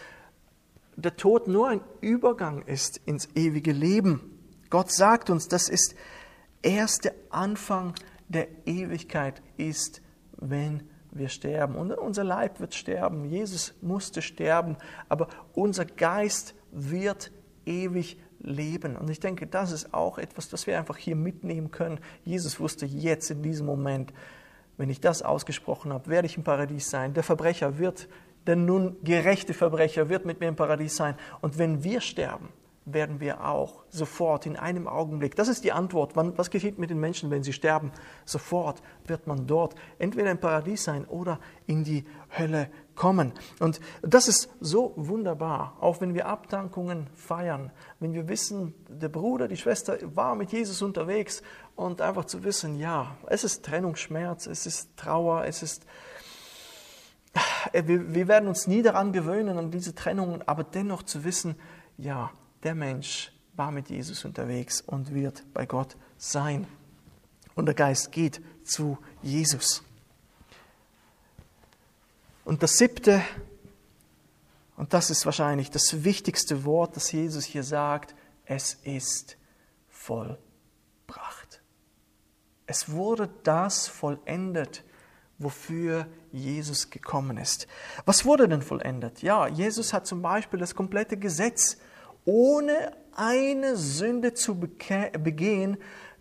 der 0.97 1.17
Tod 1.17 1.49
nur 1.49 1.69
ein 1.69 1.81
Übergang 2.01 2.63
ist 2.63 2.99
ins 3.05 3.29
ewige 3.35 3.73
Leben. 3.73 4.39
Gott 4.71 4.91
sagt 4.91 5.31
uns, 5.31 5.49
das 5.49 5.69
ist 5.69 5.95
erst 6.63 7.05
der 7.05 7.15
Anfang 7.31 7.95
der 8.29 8.49
Ewigkeit 8.67 9.43
ist, 9.57 10.03
wenn 10.37 10.83
wir 11.13 11.29
sterben. 11.29 11.77
Und 11.77 11.93
unser 11.93 12.25
Leib 12.25 12.61
wird 12.61 12.75
sterben. 12.75 13.25
Jesus 13.25 13.75
musste 13.81 14.21
sterben, 14.21 14.77
aber 15.09 15.29
unser 15.55 15.85
Geist 15.85 16.55
wird 16.73 17.31
ewig 17.65 18.19
leben. 18.47 18.97
Und 18.97 19.11
ich 19.11 19.21
denke, 19.21 19.47
das 19.47 19.73
ist 19.73 19.93
auch 19.93 20.19
etwas, 20.19 20.49
das 20.49 20.67
wir 20.67 20.79
einfach 20.79 20.97
hier 20.97 21.17
mitnehmen 21.17 21.71
können. 21.71 22.01
Jesus 22.25 22.59
wusste 22.59 22.87
jetzt 22.87 23.31
in 23.31 23.43
diesem 23.43 23.67
Moment, 23.67 24.15
wenn 24.79 24.89
ich 24.89 25.01
das 25.01 25.23
ausgesprochen 25.23 25.93
habe, 25.93 26.09
werde 26.09 26.27
ich 26.27 26.37
im 26.37 26.45
Paradies 26.45 26.91
sein. 26.91 27.15
Der 27.15 27.23
Verbrecher 27.23 27.79
wird, 27.79 28.09
der 28.47 28.57
nun 28.57 28.97
gerechte 29.03 29.55
Verbrecher 29.55 30.09
wird 30.09 30.25
mit 30.25 30.41
mir 30.41 30.49
im 30.49 30.57
Paradies 30.57 30.97
sein. 30.97 31.17
Und 31.41 31.59
wenn 31.59 31.83
wir 31.83 32.01
sterben, 32.01 32.49
werden 32.87 33.19
wir 33.19 33.45
auch 33.45 33.83
sofort 33.89 34.47
in 34.47 34.57
einem 34.57 34.87
Augenblick. 34.87 35.35
Das 35.35 35.49
ist 35.49 35.65
die 35.65 35.73
Antwort. 35.73 36.15
Was 36.15 36.51
geschieht 36.51 36.79
mit 36.79 36.89
den 36.89 37.01
Menschen, 37.01 37.31
wenn 37.31 37.43
sie 37.43 37.53
sterben? 37.53 37.91
Sofort 38.25 38.81
wird 39.07 39.27
man 39.27 39.47
dort 39.47 39.75
entweder 39.99 40.31
im 40.31 40.39
Paradies 40.39 40.85
sein 40.85 41.05
oder 41.05 41.41
in 41.67 41.83
die 41.83 42.05
Hölle 42.39 42.71
kommen. 42.97 43.33
Und 43.61 43.81
das 44.03 44.27
ist 44.27 44.49
so 44.61 44.93
wunderbar, 44.97 45.77
auch 45.81 46.01
wenn 46.01 46.15
wir 46.15 46.27
Abdankungen 46.27 47.07
feiern, 47.15 47.71
wenn 48.01 48.15
wir 48.15 48.29
wissen, 48.29 48.75
der 48.89 49.09
Bruder, 49.09 49.47
die 49.47 49.57
Schwester 49.57 49.99
war 50.17 50.35
mit 50.35 50.51
Jesus 50.53 50.83
unterwegs 50.83 51.43
und 51.77 52.01
einfach 52.01 52.25
zu 52.25 52.43
wissen, 52.43 52.79
ja, 52.79 53.17
es 53.29 53.45
ist 53.45 53.65
Trennungsschmerz, 53.65 54.47
es 54.47 54.67
ist 54.67 54.97
Trauer, 54.97 55.45
es 55.45 55.63
ist 55.63 55.87
wir 57.73 58.29
werden 58.29 58.49
uns 58.49 58.67
nie 58.67 58.81
daran 58.81 59.13
gewöhnen, 59.13 59.59
an 59.59 59.71
diese 59.71 59.95
Trennungen, 59.95 60.47
aber 60.49 60.65
dennoch 60.65 61.03
zu 61.03 61.25
wissen, 61.25 61.57
ja, 61.99 62.31
der 62.63 62.75
Mensch 62.75 63.33
war 63.55 63.71
mit 63.71 63.91
Jesus 63.91 64.25
unterwegs 64.25 64.81
und 64.81 65.15
wird 65.15 65.45
bei 65.53 65.67
Gott 65.67 65.97
sein. 66.17 66.67
Und 67.55 67.67
der 67.67 67.75
Geist 67.75 68.13
geht 68.13 68.41
zu 68.65 68.99
Jesus. 69.23 69.83
Und 72.47 72.63
das 72.63 72.79
siebte, 72.79 73.23
und 74.77 74.95
das 74.95 75.11
ist 75.11 75.27
wahrscheinlich 75.27 75.73
das 75.73 76.05
wichtigste 76.05 76.65
Wort, 76.65 76.95
das 76.95 77.11
Jesus 77.11 77.45
hier 77.45 77.65
sagt, 77.65 78.15
es 78.45 78.75
ist 78.85 79.37
vollbracht. 79.89 81.61
Es 82.69 82.93
wurde 82.93 83.29
das 83.43 83.89
vollendet, 83.89 84.85
wofür 85.39 86.07
Jesus 86.31 86.91
gekommen 86.91 87.37
ist. 87.37 87.67
Was 88.05 88.25
wurde 88.25 88.49
denn 88.49 88.63
vollendet? 88.63 89.23
Ja, 89.23 89.49
Jesus 89.49 89.93
hat 89.93 90.07
zum 90.07 90.23
Beispiel 90.23 90.61
das 90.61 90.77
komplette 90.77 91.17
Gesetz 91.17 91.79
ohne 92.25 92.97
eine 93.17 93.77
Sünde 93.77 94.35
zu 94.35 94.55
begehen. 94.55 95.79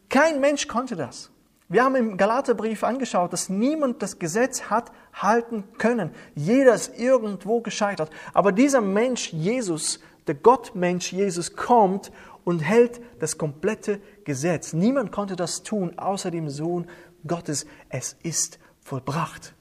Kein 0.10 0.40
Mensch 0.40 0.68
konnte 0.68 0.96
das. 0.96 1.30
Wir 1.68 1.84
haben 1.84 1.96
im 1.96 2.18
Galaterbrief 2.18 2.84
angeschaut, 2.84 3.34
dass 3.34 3.50
niemand 3.50 4.02
das 4.04 4.20
Gesetz 4.20 4.64
hat 4.64 4.92
halten 5.14 5.64
können. 5.80 6.12
Jeder 6.36 6.76
ist 6.76 6.98
irgendwo 7.00 7.62
gescheitert. 7.62 8.12
Aber 8.34 8.52
dieser 8.52 8.82
Mensch, 8.82 9.34
Jesus, 9.34 10.00
der 10.28 10.36
Gottmensch 10.36 11.12
Jesus, 11.12 11.56
kommt 11.56 12.12
und 12.44 12.60
hält 12.60 13.02
das 13.20 13.40
komplette 13.40 14.00
Gesetz. 14.26 14.74
Niemand 14.74 15.12
konnte 15.12 15.36
das 15.36 15.64
tun, 15.64 15.98
außer 15.98 16.30
dem 16.30 16.50
Sohn 16.50 16.88
Gottes. 17.26 17.66
Es 17.90 18.16
ist 18.22 18.60
vollbracht. 18.82 19.56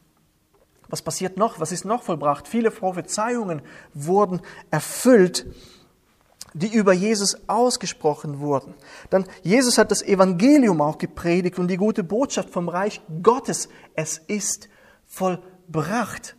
Was 0.88 1.00
passiert 1.00 1.38
noch? 1.38 1.58
Was 1.58 1.72
ist 1.72 1.86
noch 1.86 2.02
vollbracht? 2.02 2.46
Viele 2.46 2.70
Prophezeiungen 2.70 3.62
wurden 3.94 4.42
erfüllt 4.70 5.46
die 6.54 6.72
über 6.72 6.92
Jesus 6.92 7.36
ausgesprochen 7.48 8.38
wurden. 8.38 8.74
Dann 9.10 9.26
Jesus 9.42 9.76
hat 9.76 9.90
das 9.90 10.02
Evangelium 10.02 10.80
auch 10.80 10.98
gepredigt 10.98 11.58
und 11.58 11.68
die 11.68 11.76
gute 11.76 12.04
Botschaft 12.04 12.48
vom 12.48 12.68
Reich 12.68 13.02
Gottes. 13.22 13.68
Es 13.94 14.18
ist 14.18 14.68
vollbracht. 15.04 16.36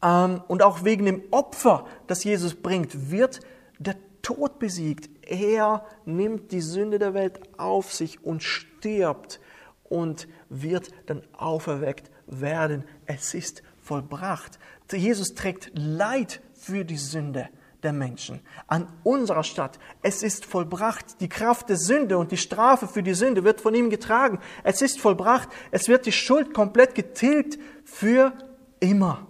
Ähm, 0.00 0.42
und 0.46 0.62
auch 0.62 0.84
wegen 0.84 1.06
dem 1.06 1.22
Opfer, 1.32 1.86
das 2.06 2.22
Jesus 2.22 2.54
bringt, 2.54 3.10
wird 3.10 3.40
der 3.78 3.96
Tod 4.22 4.60
besiegt. 4.60 5.10
Er 5.28 5.84
nimmt 6.04 6.52
die 6.52 6.60
Sünde 6.60 7.00
der 7.00 7.14
Welt 7.14 7.40
auf 7.58 7.92
sich 7.92 8.24
und 8.24 8.44
stirbt 8.44 9.40
und 9.82 10.28
wird 10.48 10.90
dann 11.06 11.22
auferweckt 11.36 12.12
werden. 12.26 12.84
Es 13.06 13.34
ist 13.34 13.64
vollbracht. 13.82 14.60
Jesus 14.92 15.34
trägt 15.34 15.72
Leid 15.74 16.40
für 16.54 16.84
die 16.84 16.96
Sünde 16.96 17.48
der 17.84 17.92
Menschen, 17.92 18.40
an 18.66 18.88
unserer 19.02 19.44
Stadt. 19.44 19.78
Es 20.02 20.22
ist 20.22 20.46
vollbracht. 20.46 21.20
Die 21.20 21.28
Kraft 21.28 21.68
der 21.68 21.76
Sünde 21.76 22.18
und 22.18 22.32
die 22.32 22.36
Strafe 22.36 22.88
für 22.88 23.02
die 23.02 23.14
Sünde 23.14 23.44
wird 23.44 23.60
von 23.60 23.74
ihm 23.74 23.90
getragen. 23.90 24.40
Es 24.62 24.82
ist 24.82 25.00
vollbracht. 25.00 25.48
Es 25.70 25.88
wird 25.88 26.06
die 26.06 26.12
Schuld 26.12 26.54
komplett 26.54 26.94
getilgt 26.94 27.58
für 27.84 28.32
immer. 28.80 29.26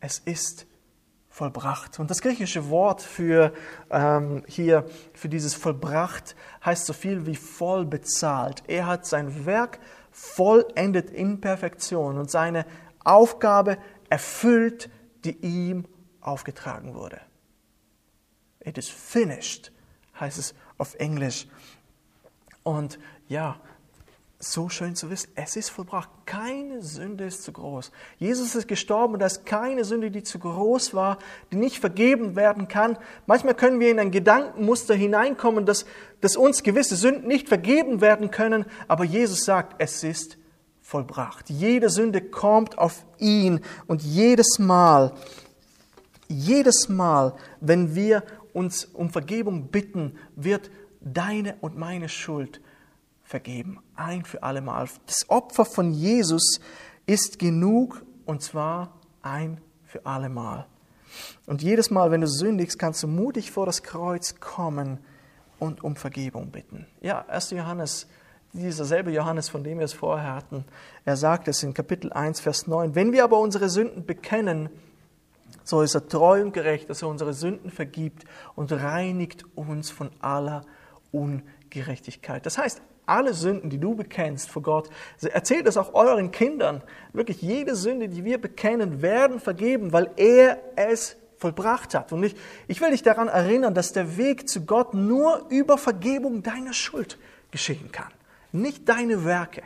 Es 0.00 0.18
ist 0.18 0.66
vollbracht. 1.34 1.98
Und 1.98 2.10
das 2.10 2.20
griechische 2.20 2.68
Wort 2.70 3.02
für 3.02 3.52
ähm, 3.90 4.44
hier 4.46 4.86
für 5.14 5.28
dieses 5.28 5.54
vollbracht 5.54 6.36
heißt 6.64 6.86
so 6.86 6.92
viel 6.92 7.26
wie 7.26 7.36
voll 7.36 7.84
bezahlt. 7.84 8.62
Er 8.68 8.86
hat 8.86 9.06
sein 9.06 9.46
Werk 9.46 9.80
vollendet 10.12 11.10
in 11.10 11.40
Perfektion 11.40 12.18
und 12.18 12.30
seine 12.30 12.66
Aufgabe 13.02 13.78
erfüllt, 14.08 14.90
die 15.24 15.36
ihm 15.44 15.86
aufgetragen 16.20 16.94
wurde. 16.94 17.20
It 18.64 18.78
is 18.78 18.88
finished, 18.88 19.72
heißt 20.18 20.38
es 20.38 20.54
auf 20.78 20.94
Englisch. 20.94 21.46
Und 22.62 22.98
ja, 23.28 23.60
so 24.38 24.68
schön 24.68 24.94
zu 24.94 25.10
wissen, 25.10 25.30
es 25.34 25.56
ist 25.56 25.70
vollbracht. 25.70 26.08
Keine 26.26 26.82
Sünde 26.82 27.24
ist 27.24 27.42
zu 27.42 27.52
groß. 27.52 27.90
Jesus 28.18 28.54
ist 28.54 28.68
gestorben 28.68 29.14
und 29.14 29.20
da 29.20 29.26
ist 29.26 29.46
keine 29.46 29.84
Sünde, 29.84 30.10
die 30.10 30.22
zu 30.22 30.38
groß 30.38 30.94
war, 30.94 31.18
die 31.50 31.56
nicht 31.56 31.78
vergeben 31.78 32.36
werden 32.36 32.68
kann. 32.68 32.98
Manchmal 33.26 33.54
können 33.54 33.80
wir 33.80 33.90
in 33.90 33.98
ein 33.98 34.10
Gedankenmuster 34.10 34.94
hineinkommen, 34.94 35.66
dass, 35.66 35.86
dass 36.20 36.36
uns 36.36 36.62
gewisse 36.62 36.96
Sünden 36.96 37.26
nicht 37.26 37.48
vergeben 37.48 38.00
werden 38.00 38.30
können, 38.30 38.66
aber 38.88 39.04
Jesus 39.04 39.44
sagt, 39.44 39.76
es 39.78 40.02
ist 40.04 40.36
vollbracht. 40.82 41.48
Jede 41.48 41.88
Sünde 41.88 42.20
kommt 42.20 42.78
auf 42.78 43.04
ihn 43.18 43.60
und 43.86 44.02
jedes 44.02 44.58
Mal, 44.58 45.12
jedes 46.28 46.88
Mal, 46.88 47.34
wenn 47.60 47.94
wir 47.94 48.22
uns 48.54 48.86
um 48.86 49.10
Vergebung 49.10 49.68
bitten, 49.68 50.16
wird 50.36 50.70
deine 51.00 51.56
und 51.60 51.76
meine 51.76 52.08
Schuld 52.08 52.62
vergeben, 53.22 53.80
ein 53.94 54.24
für 54.24 54.42
alle 54.42 54.62
Mal. 54.62 54.88
Das 55.06 55.28
Opfer 55.28 55.64
von 55.66 55.92
Jesus 55.92 56.60
ist 57.06 57.38
genug 57.38 58.02
und 58.24 58.42
zwar 58.42 58.98
ein 59.22 59.60
für 59.84 60.06
alle 60.06 60.28
Mal. 60.28 60.66
Und 61.46 61.62
jedes 61.62 61.90
Mal, 61.90 62.10
wenn 62.10 62.22
du 62.22 62.26
sündigst, 62.26 62.78
kannst 62.78 63.02
du 63.02 63.08
mutig 63.08 63.50
vor 63.50 63.66
das 63.66 63.82
Kreuz 63.82 64.40
kommen 64.40 64.98
und 65.58 65.84
um 65.84 65.96
Vergebung 65.96 66.50
bitten. 66.50 66.86
Ja, 67.00 67.24
1. 67.28 67.50
Johannes, 67.50 68.08
dieser 68.52 68.84
selbe 68.84 69.12
Johannes, 69.12 69.48
von 69.48 69.64
dem 69.64 69.78
wir 69.78 69.84
es 69.84 69.92
vorher 69.92 70.34
hatten, 70.34 70.64
er 71.04 71.16
sagt 71.16 71.48
es 71.48 71.62
in 71.62 71.74
Kapitel 71.74 72.12
1, 72.12 72.40
Vers 72.40 72.66
9, 72.66 72.94
wenn 72.94 73.12
wir 73.12 73.24
aber 73.24 73.38
unsere 73.38 73.68
Sünden 73.68 74.04
bekennen, 74.06 74.70
so 75.64 75.82
ist 75.82 75.94
er 75.94 76.06
treu 76.06 76.42
und 76.42 76.52
gerecht, 76.52 76.88
dass 76.90 77.02
er 77.02 77.08
unsere 77.08 77.32
Sünden 77.32 77.70
vergibt 77.70 78.24
und 78.54 78.70
reinigt 78.70 79.44
uns 79.54 79.90
von 79.90 80.10
aller 80.20 80.64
Ungerechtigkeit. 81.10 82.44
Das 82.46 82.58
heißt, 82.58 82.82
alle 83.06 83.34
Sünden, 83.34 83.70
die 83.70 83.78
du 83.78 83.94
bekennst 83.94 84.50
vor 84.50 84.62
Gott, 84.62 84.88
erzählt 85.20 85.66
es 85.66 85.76
auch 85.76 85.94
euren 85.94 86.30
Kindern. 86.30 86.82
Wirklich 87.12 87.42
jede 87.42 87.76
Sünde, 87.76 88.08
die 88.08 88.24
wir 88.24 88.40
bekennen, 88.40 89.02
werden 89.02 89.40
vergeben, 89.40 89.92
weil 89.92 90.10
er 90.16 90.58
es 90.76 91.16
vollbracht 91.38 91.94
hat. 91.94 92.12
Und 92.12 92.22
ich, 92.22 92.34
ich 92.68 92.80
will 92.80 92.90
dich 92.90 93.02
daran 93.02 93.28
erinnern, 93.28 93.74
dass 93.74 93.92
der 93.92 94.16
Weg 94.16 94.48
zu 94.48 94.64
Gott 94.64 94.94
nur 94.94 95.46
über 95.50 95.76
Vergebung 95.76 96.42
deiner 96.42 96.72
Schuld 96.72 97.18
geschehen 97.50 97.92
kann. 97.92 98.12
Nicht 98.52 98.88
deine 98.88 99.24
Werke. 99.24 99.62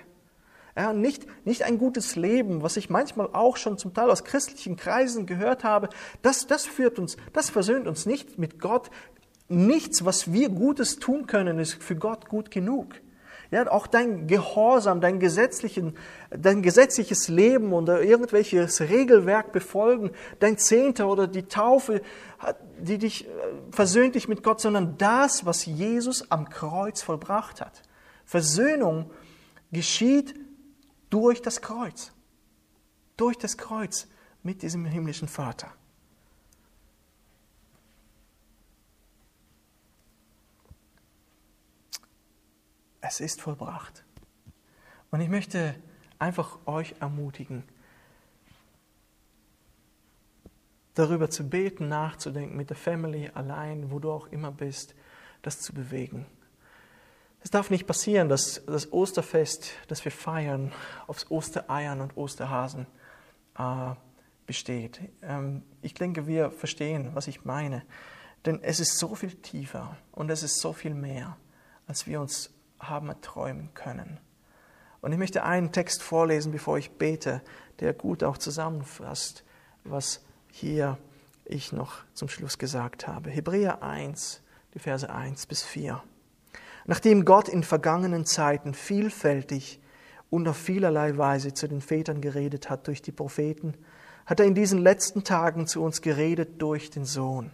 Ja, 0.79 0.93
nicht, 0.93 1.27
nicht 1.45 1.65
ein 1.65 1.77
gutes 1.77 2.15
Leben, 2.15 2.63
was 2.63 2.77
ich 2.77 2.89
manchmal 2.89 3.31
auch 3.33 3.57
schon 3.57 3.79
zum 3.79 3.95
Teil 3.95 4.13
aus 4.13 4.23
christlichen 4.23 4.77
Kreisen 4.77 5.27
gehört 5.27 5.65
habe, 5.65 5.89
das, 6.23 6.47
das 6.47 6.67
führt 6.67 7.01
uns, 7.01 7.17
das 7.33 7.51
versöhnt 7.51 7.89
uns 7.89 8.07
nicht 8.07 8.39
mit 8.39 8.61
Gott. 8.61 8.89
Nichts, 9.49 10.05
was 10.05 10.33
wir 10.33 10.51
Gutes 10.51 11.01
tun 11.01 11.27
können, 11.27 11.59
ist 11.59 11.83
für 11.83 11.97
Gott 11.97 12.29
gut 12.29 12.53
genug. 12.53 12.95
Ja, 13.51 13.69
auch 13.69 13.89
dein 13.89 14.29
Gehorsam, 14.29 15.01
dein, 15.01 15.19
gesetzlichen, 15.19 15.97
dein 16.31 16.63
gesetzliches 16.63 17.27
Leben 17.27 17.73
oder 17.73 18.01
irgendwelches 18.03 18.81
Regelwerk 18.81 19.51
befolgen, 19.51 20.13
dein 20.39 20.59
Zehnter 20.59 21.09
oder 21.09 21.27
die 21.27 21.49
Taufe, 21.49 22.03
die 22.79 22.99
dich 22.99 23.27
äh, 23.27 23.31
versöhnt 23.73 24.15
dich 24.15 24.29
mit 24.29 24.45
Gott, 24.45 24.61
sondern 24.61 24.97
das, 24.97 25.45
was 25.45 25.67
Jesus 25.67 26.31
am 26.31 26.49
Kreuz 26.49 27.03
vollbracht 27.03 27.61
hat. 27.61 27.83
Versöhnung 28.25 29.11
geschieht 29.73 30.37
durch 31.11 31.43
das 31.43 31.61
Kreuz. 31.61 32.13
Durch 33.17 33.37
das 33.37 33.57
Kreuz 33.57 34.07
mit 34.43 34.63
diesem 34.63 34.85
himmlischen 34.85 35.29
Vater. 35.29 35.73
es 43.09 43.21
ist 43.21 43.41
vollbracht. 43.41 44.05
Und 45.11 45.21
ich 45.21 45.29
möchte 45.29 45.75
einfach 46.19 46.59
euch 46.67 46.95
ermutigen, 47.01 47.65
darüber 50.95 51.31
zu 51.31 51.49
beten, 51.49 51.89
nachzudenken, 51.89 52.57
mit 52.57 52.71
der 52.71 52.77
Family 52.77 53.31
allein, 53.33 53.91
wo 53.91 53.99
du 53.99 54.11
auch 54.11 54.27
immer 54.29 54.53
bist, 54.53 54.95
das 55.43 55.61
zu 55.61 55.73
bewegen. 55.73 56.27
Es 57.41 57.51
darf 57.51 57.71
nicht 57.71 57.87
passieren, 57.87 58.29
dass 58.29 58.65
das 58.67 58.93
Osterfest, 58.93 59.71
das 59.87 60.05
wir 60.05 60.13
feiern, 60.13 60.73
aufs 61.07 61.31
Ostereiern 61.31 62.01
und 62.01 62.17
Osterhasen 62.17 62.87
äh, 63.57 63.95
besteht. 64.47 65.01
Ähm, 65.23 65.63
ich 65.81 65.95
denke, 65.95 66.27
wir 66.27 66.51
verstehen, 66.51 67.11
was 67.15 67.29
ich 67.29 67.45
meine. 67.45 67.85
Denn 68.45 68.63
es 68.63 68.81
ist 68.81 68.99
so 68.99 69.15
viel 69.15 69.35
tiefer 69.35 69.97
und 70.13 70.31
es 70.31 70.43
ist 70.43 70.61
so 70.61 70.73
viel 70.73 70.95
mehr, 70.95 71.37
als 71.87 72.07
wir 72.07 72.21
uns 72.21 72.51
haben 72.81 73.13
träumen 73.21 73.73
können. 73.75 74.19
Und 75.01 75.13
ich 75.13 75.19
möchte 75.19 75.45
einen 75.45 75.73
Text 75.73 76.03
vorlesen, 76.03 76.53
bevor 76.53 76.79
ich 76.79 76.91
bete, 76.93 77.43
der 77.81 77.93
gut 77.95 78.25
auch 78.25 78.39
zusammenfasst, 78.39 79.45
was 79.85 80.25
hier 80.51 80.99
ich 81.45 81.73
noch 81.73 82.05
zum 82.15 82.29
Schluss 82.29 82.59
gesagt 82.59 83.07
habe. 83.07 83.31
Hebräer 83.31 83.83
1, 83.83 84.43
die 84.75 84.79
Verse 84.79 85.09
1 85.09 85.47
bis 85.47 85.63
4. 85.63 86.03
Nachdem 86.89 87.27
Gott 87.27 87.51
in 87.51 87.65
vergangenen 87.65 88.25
Zeiten 88.25 88.73
vielfältig 88.73 89.79
und 90.31 90.49
auf 90.49 90.57
vielerlei 90.57 91.19
Weise 91.19 91.53
zu 91.53 91.69
den 91.69 91.83
Vätern 91.83 92.23
geredet 92.23 92.71
hat 92.71 92.87
durch 92.87 93.03
die 93.03 93.13
Propheten, 93.13 93.75
hat 94.25 94.41
er 94.41 94.47
in 94.47 94.55
diesen 94.55 94.79
letzten 94.79 95.23
Tagen 95.23 95.67
zu 95.67 95.83
uns 95.83 96.01
geredet 96.01 96.63
durch 96.63 96.89
den 96.89 97.05
Sohn. 97.05 97.51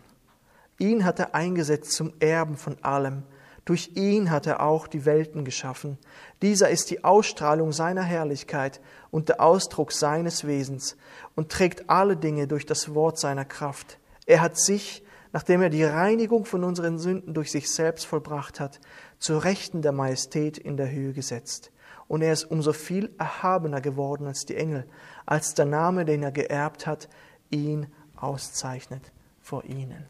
Ihn 0.79 1.05
hat 1.05 1.18
er 1.18 1.35
eingesetzt 1.35 1.94
zum 1.94 2.12
Erben 2.20 2.57
von 2.57 2.77
allem, 2.83 3.25
durch 3.64 3.90
ihn 3.97 4.31
hat 4.31 4.47
er 4.47 4.62
auch 4.62 4.87
die 4.87 5.05
Welten 5.05 5.44
geschaffen. 5.44 5.99
Dieser 6.40 6.70
ist 6.70 6.90
die 6.90 7.03
Ausstrahlung 7.03 7.73
seiner 7.73 8.03
Herrlichkeit 8.05 8.81
und 9.11 9.31
der 9.31 9.40
Ausdruck 9.40 9.90
seines 9.90 10.47
Wesens 10.47 10.97
und 11.35 11.51
trägt 11.51 11.90
alle 11.90 12.16
Dinge 12.16 12.47
durch 12.47 12.66
das 12.66 12.94
Wort 12.94 13.18
seiner 13.18 13.44
Kraft. 13.44 13.99
Er 14.27 14.40
hat 14.42 14.57
sich, 14.61 15.03
nachdem 15.35 15.62
er 15.62 15.68
die 15.68 15.83
Reinigung 15.83 16.44
von 16.44 16.62
unseren 16.62 16.97
Sünden 16.97 17.35
durch 17.35 17.51
sich 17.51 17.68
selbst 17.68 18.07
vollbracht 18.07 18.61
hat, 18.61 18.81
zur 19.18 19.42
Rechten 19.42 19.83
der 19.83 19.90
Majestät 19.90 20.57
in 20.59 20.77
der 20.77 20.92
Höhe 20.92 21.12
gesetzt. 21.12 21.73
Und 22.07 22.23
er 22.23 22.33
ist 22.33 22.44
umso 22.44 22.73
viel 22.73 23.12
erhabener 23.18 23.81
geworden 23.81 24.29
als 24.29 24.47
die 24.47 24.55
Engel, 24.55 24.87
als 25.27 25.55
der 25.55 25.64
Name, 25.64 26.05
den 26.05 26.23
er 26.23 26.31
geerbt 26.31 26.87
hat, 26.87 27.09
ihn 27.51 27.88
auszeichnet 28.14 29.11
vor 29.40 29.64
ihnen. 29.64 30.07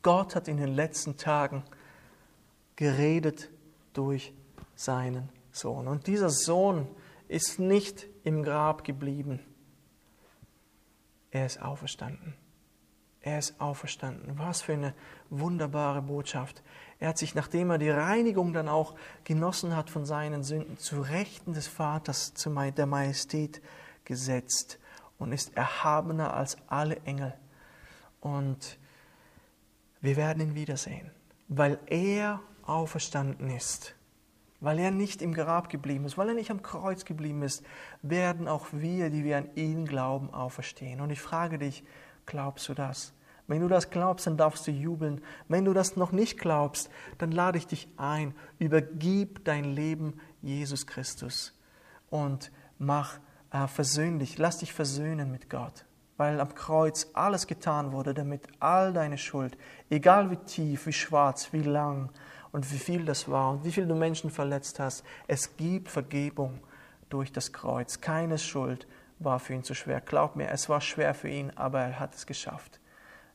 Gott 0.00 0.34
hat 0.34 0.48
in 0.48 0.56
den 0.56 0.74
letzten 0.74 1.18
Tagen 1.18 1.62
geredet 2.76 3.50
durch 3.92 4.32
seinen 4.76 5.28
Sohn. 5.52 5.86
Und 5.86 6.06
dieser 6.06 6.30
Sohn 6.30 6.88
ist 7.28 7.58
nicht 7.58 8.06
im 8.24 8.44
Grab 8.44 8.82
geblieben. 8.82 9.40
Er 11.30 11.44
ist 11.44 11.60
auferstanden. 11.60 12.39
Er 13.22 13.38
ist 13.38 13.60
auferstanden. 13.60 14.38
Was 14.38 14.62
für 14.62 14.72
eine 14.72 14.94
wunderbare 15.28 16.00
Botschaft. 16.00 16.62
Er 16.98 17.10
hat 17.10 17.18
sich, 17.18 17.34
nachdem 17.34 17.70
er 17.70 17.78
die 17.78 17.90
Reinigung 17.90 18.52
dann 18.52 18.68
auch 18.68 18.94
genossen 19.24 19.76
hat 19.76 19.90
von 19.90 20.06
seinen 20.06 20.42
Sünden, 20.42 20.78
zu 20.78 21.00
Rechten 21.00 21.52
des 21.52 21.66
Vaters, 21.66 22.34
zu 22.34 22.50
der 22.50 22.86
Majestät 22.86 23.60
gesetzt 24.04 24.78
und 25.18 25.32
ist 25.32 25.56
erhabener 25.56 26.34
als 26.34 26.56
alle 26.66 26.96
Engel. 27.04 27.34
Und 28.20 28.78
wir 30.00 30.16
werden 30.16 30.42
ihn 30.42 30.54
wiedersehen, 30.54 31.10
weil 31.48 31.78
er 31.86 32.40
auferstanden 32.62 33.50
ist, 33.50 33.94
weil 34.60 34.78
er 34.78 34.90
nicht 34.90 35.20
im 35.22 35.34
Grab 35.34 35.68
geblieben 35.68 36.04
ist, 36.06 36.16
weil 36.18 36.28
er 36.28 36.34
nicht 36.34 36.50
am 36.50 36.62
Kreuz 36.62 37.04
geblieben 37.04 37.42
ist, 37.42 37.64
werden 38.02 38.48
auch 38.48 38.68
wir, 38.72 39.10
die 39.10 39.24
wir 39.24 39.38
an 39.38 39.54
ihn 39.54 39.86
glauben, 39.86 40.32
auferstehen. 40.32 41.00
Und 41.00 41.10
ich 41.10 41.20
frage 41.20 41.58
dich, 41.58 41.84
glaubst 42.30 42.68
du 42.68 42.74
das? 42.74 43.12
Wenn 43.46 43.60
du 43.60 43.68
das 43.68 43.90
glaubst, 43.90 44.26
dann 44.26 44.36
darfst 44.36 44.66
du 44.66 44.70
jubeln. 44.70 45.20
Wenn 45.48 45.64
du 45.64 45.72
das 45.72 45.96
noch 45.96 46.12
nicht 46.12 46.38
glaubst, 46.38 46.88
dann 47.18 47.32
lade 47.32 47.58
ich 47.58 47.66
dich 47.66 47.88
ein, 47.96 48.34
übergib 48.58 49.44
dein 49.44 49.64
Leben 49.64 50.20
Jesus 50.40 50.86
Christus 50.86 51.58
und 52.10 52.52
mach 52.78 53.18
äh, 53.50 53.66
versöhnlich, 53.66 54.38
lass 54.38 54.58
dich 54.58 54.72
versöhnen 54.72 55.30
mit 55.30 55.50
Gott 55.50 55.84
weil 56.16 56.38
am 56.38 56.54
Kreuz 56.54 57.08
alles 57.14 57.46
getan 57.46 57.92
wurde, 57.92 58.12
damit 58.12 58.46
all 58.58 58.92
deine 58.92 59.16
Schuld, 59.16 59.56
egal 59.88 60.30
wie 60.30 60.36
tief, 60.36 60.84
wie 60.84 60.92
schwarz, 60.92 61.50
wie 61.54 61.62
lang, 61.62 62.10
und 62.52 62.70
wie 62.72 62.78
viel 62.78 63.04
das 63.04 63.28
war 63.28 63.52
und 63.52 63.64
wie 63.64 63.72
viel 63.72 63.86
du 63.86 63.94
Menschen 63.94 64.30
verletzt 64.30 64.80
hast. 64.80 65.04
Es 65.26 65.56
gibt 65.56 65.88
Vergebung 65.88 66.60
durch 67.08 67.32
das 67.32 67.52
Kreuz. 67.52 68.00
Keine 68.00 68.38
Schuld 68.38 68.86
war 69.20 69.38
für 69.38 69.54
ihn 69.54 69.62
zu 69.62 69.74
schwer. 69.74 70.00
Glaub 70.00 70.34
mir, 70.34 70.50
es 70.50 70.68
war 70.68 70.80
schwer 70.80 71.14
für 71.14 71.28
ihn, 71.28 71.52
aber 71.56 71.80
er 71.80 72.00
hat 72.00 72.14
es 72.14 72.26
geschafft. 72.26 72.80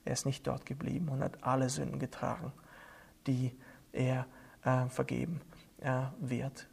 Er 0.03 0.13
ist 0.13 0.25
nicht 0.25 0.45
dort 0.45 0.65
geblieben 0.65 1.09
und 1.09 1.23
hat 1.23 1.43
alle 1.43 1.69
Sünden 1.69 1.99
getragen, 1.99 2.51
die 3.27 3.55
er 3.93 4.25
äh, 4.63 4.88
vergeben 4.89 5.41
äh, 5.79 6.01
wird. 6.19 6.67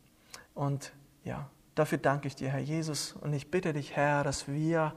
Und 0.54 0.92
ja, 1.24 1.48
dafür 1.74 1.98
danke 1.98 2.28
ich 2.28 2.34
dir, 2.34 2.50
Herr 2.50 2.60
Jesus, 2.60 3.12
und 3.12 3.32
ich 3.32 3.50
bitte 3.50 3.72
dich, 3.72 3.94
Herr, 3.96 4.24
dass 4.24 4.48
wir 4.48 4.94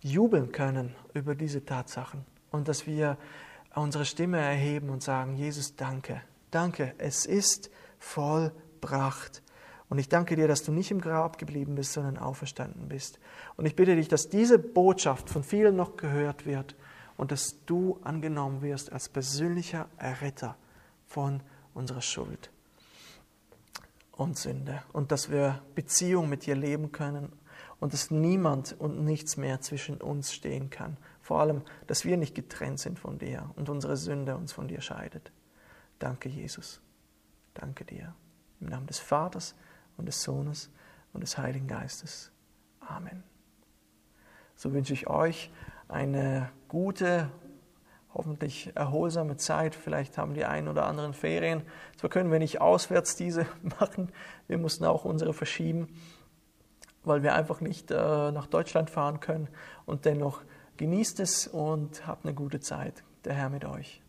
jubeln 0.00 0.52
können 0.52 0.94
über 1.14 1.34
diese 1.34 1.64
Tatsachen 1.64 2.24
und 2.50 2.68
dass 2.68 2.86
wir 2.86 3.16
unsere 3.74 4.04
Stimme 4.04 4.38
erheben 4.38 4.90
und 4.90 5.02
sagen, 5.02 5.36
Jesus, 5.36 5.76
danke, 5.76 6.20
danke, 6.50 6.94
es 6.98 7.24
ist 7.26 7.70
vollbracht. 7.98 9.43
Und 9.88 9.98
ich 9.98 10.08
danke 10.08 10.36
dir, 10.36 10.48
dass 10.48 10.62
du 10.62 10.72
nicht 10.72 10.90
im 10.90 11.00
Grab 11.00 11.38
geblieben 11.38 11.74
bist, 11.74 11.92
sondern 11.92 12.18
auferstanden 12.18 12.88
bist. 12.88 13.18
Und 13.56 13.66
ich 13.66 13.76
bitte 13.76 13.96
dich, 13.96 14.08
dass 14.08 14.28
diese 14.28 14.58
Botschaft 14.58 15.28
von 15.28 15.42
vielen 15.42 15.76
noch 15.76 15.96
gehört 15.96 16.46
wird 16.46 16.74
und 17.16 17.32
dass 17.32 17.64
du 17.66 17.98
angenommen 18.02 18.62
wirst 18.62 18.92
als 18.92 19.08
persönlicher 19.08 19.88
Erretter 19.98 20.56
von 21.06 21.42
unserer 21.74 22.00
Schuld 22.00 22.50
und 24.12 24.38
Sünde. 24.38 24.82
Und 24.92 25.12
dass 25.12 25.30
wir 25.30 25.62
Beziehung 25.74 26.28
mit 26.28 26.46
dir 26.46 26.56
leben 26.56 26.92
können 26.92 27.32
und 27.80 27.92
dass 27.92 28.10
niemand 28.10 28.74
und 28.78 29.04
nichts 29.04 29.36
mehr 29.36 29.60
zwischen 29.60 30.00
uns 30.00 30.32
stehen 30.32 30.70
kann. 30.70 30.96
Vor 31.20 31.40
allem, 31.40 31.62
dass 31.86 32.04
wir 32.04 32.16
nicht 32.16 32.34
getrennt 32.34 32.80
sind 32.80 32.98
von 32.98 33.18
dir 33.18 33.50
und 33.56 33.68
unsere 33.68 33.96
Sünde 33.96 34.36
uns 34.36 34.52
von 34.52 34.68
dir 34.68 34.80
scheidet. 34.80 35.32
Danke, 35.98 36.28
Jesus. 36.28 36.80
Danke 37.54 37.84
dir. 37.84 38.14
Im 38.60 38.68
Namen 38.68 38.86
des 38.86 38.98
Vaters 38.98 39.54
und 39.96 40.06
des 40.06 40.22
Sohnes 40.22 40.70
und 41.12 41.22
des 41.22 41.38
Heiligen 41.38 41.66
Geistes. 41.66 42.30
Amen. 42.80 43.22
So 44.56 44.72
wünsche 44.72 44.92
ich 44.92 45.08
euch 45.08 45.50
eine 45.88 46.50
gute, 46.68 47.30
hoffentlich 48.12 48.74
erholsame 48.74 49.36
Zeit. 49.36 49.74
Vielleicht 49.74 50.18
haben 50.18 50.34
die 50.34 50.44
einen 50.44 50.68
oder 50.68 50.86
anderen 50.86 51.14
Ferien. 51.14 51.62
So 52.00 52.08
können 52.08 52.30
wir 52.30 52.38
nicht 52.38 52.60
auswärts 52.60 53.16
diese 53.16 53.46
machen. 53.80 54.12
Wir 54.46 54.58
mussten 54.58 54.84
auch 54.84 55.04
unsere 55.04 55.34
verschieben, 55.34 55.88
weil 57.02 57.22
wir 57.22 57.34
einfach 57.34 57.60
nicht 57.60 57.90
äh, 57.90 57.94
nach 58.30 58.46
Deutschland 58.46 58.90
fahren 58.90 59.20
können. 59.20 59.48
Und 59.86 60.04
dennoch 60.04 60.42
genießt 60.76 61.20
es 61.20 61.46
und 61.46 62.06
habt 62.06 62.24
eine 62.24 62.34
gute 62.34 62.60
Zeit. 62.60 63.02
Der 63.24 63.34
Herr 63.34 63.48
mit 63.48 63.64
euch. 63.64 64.03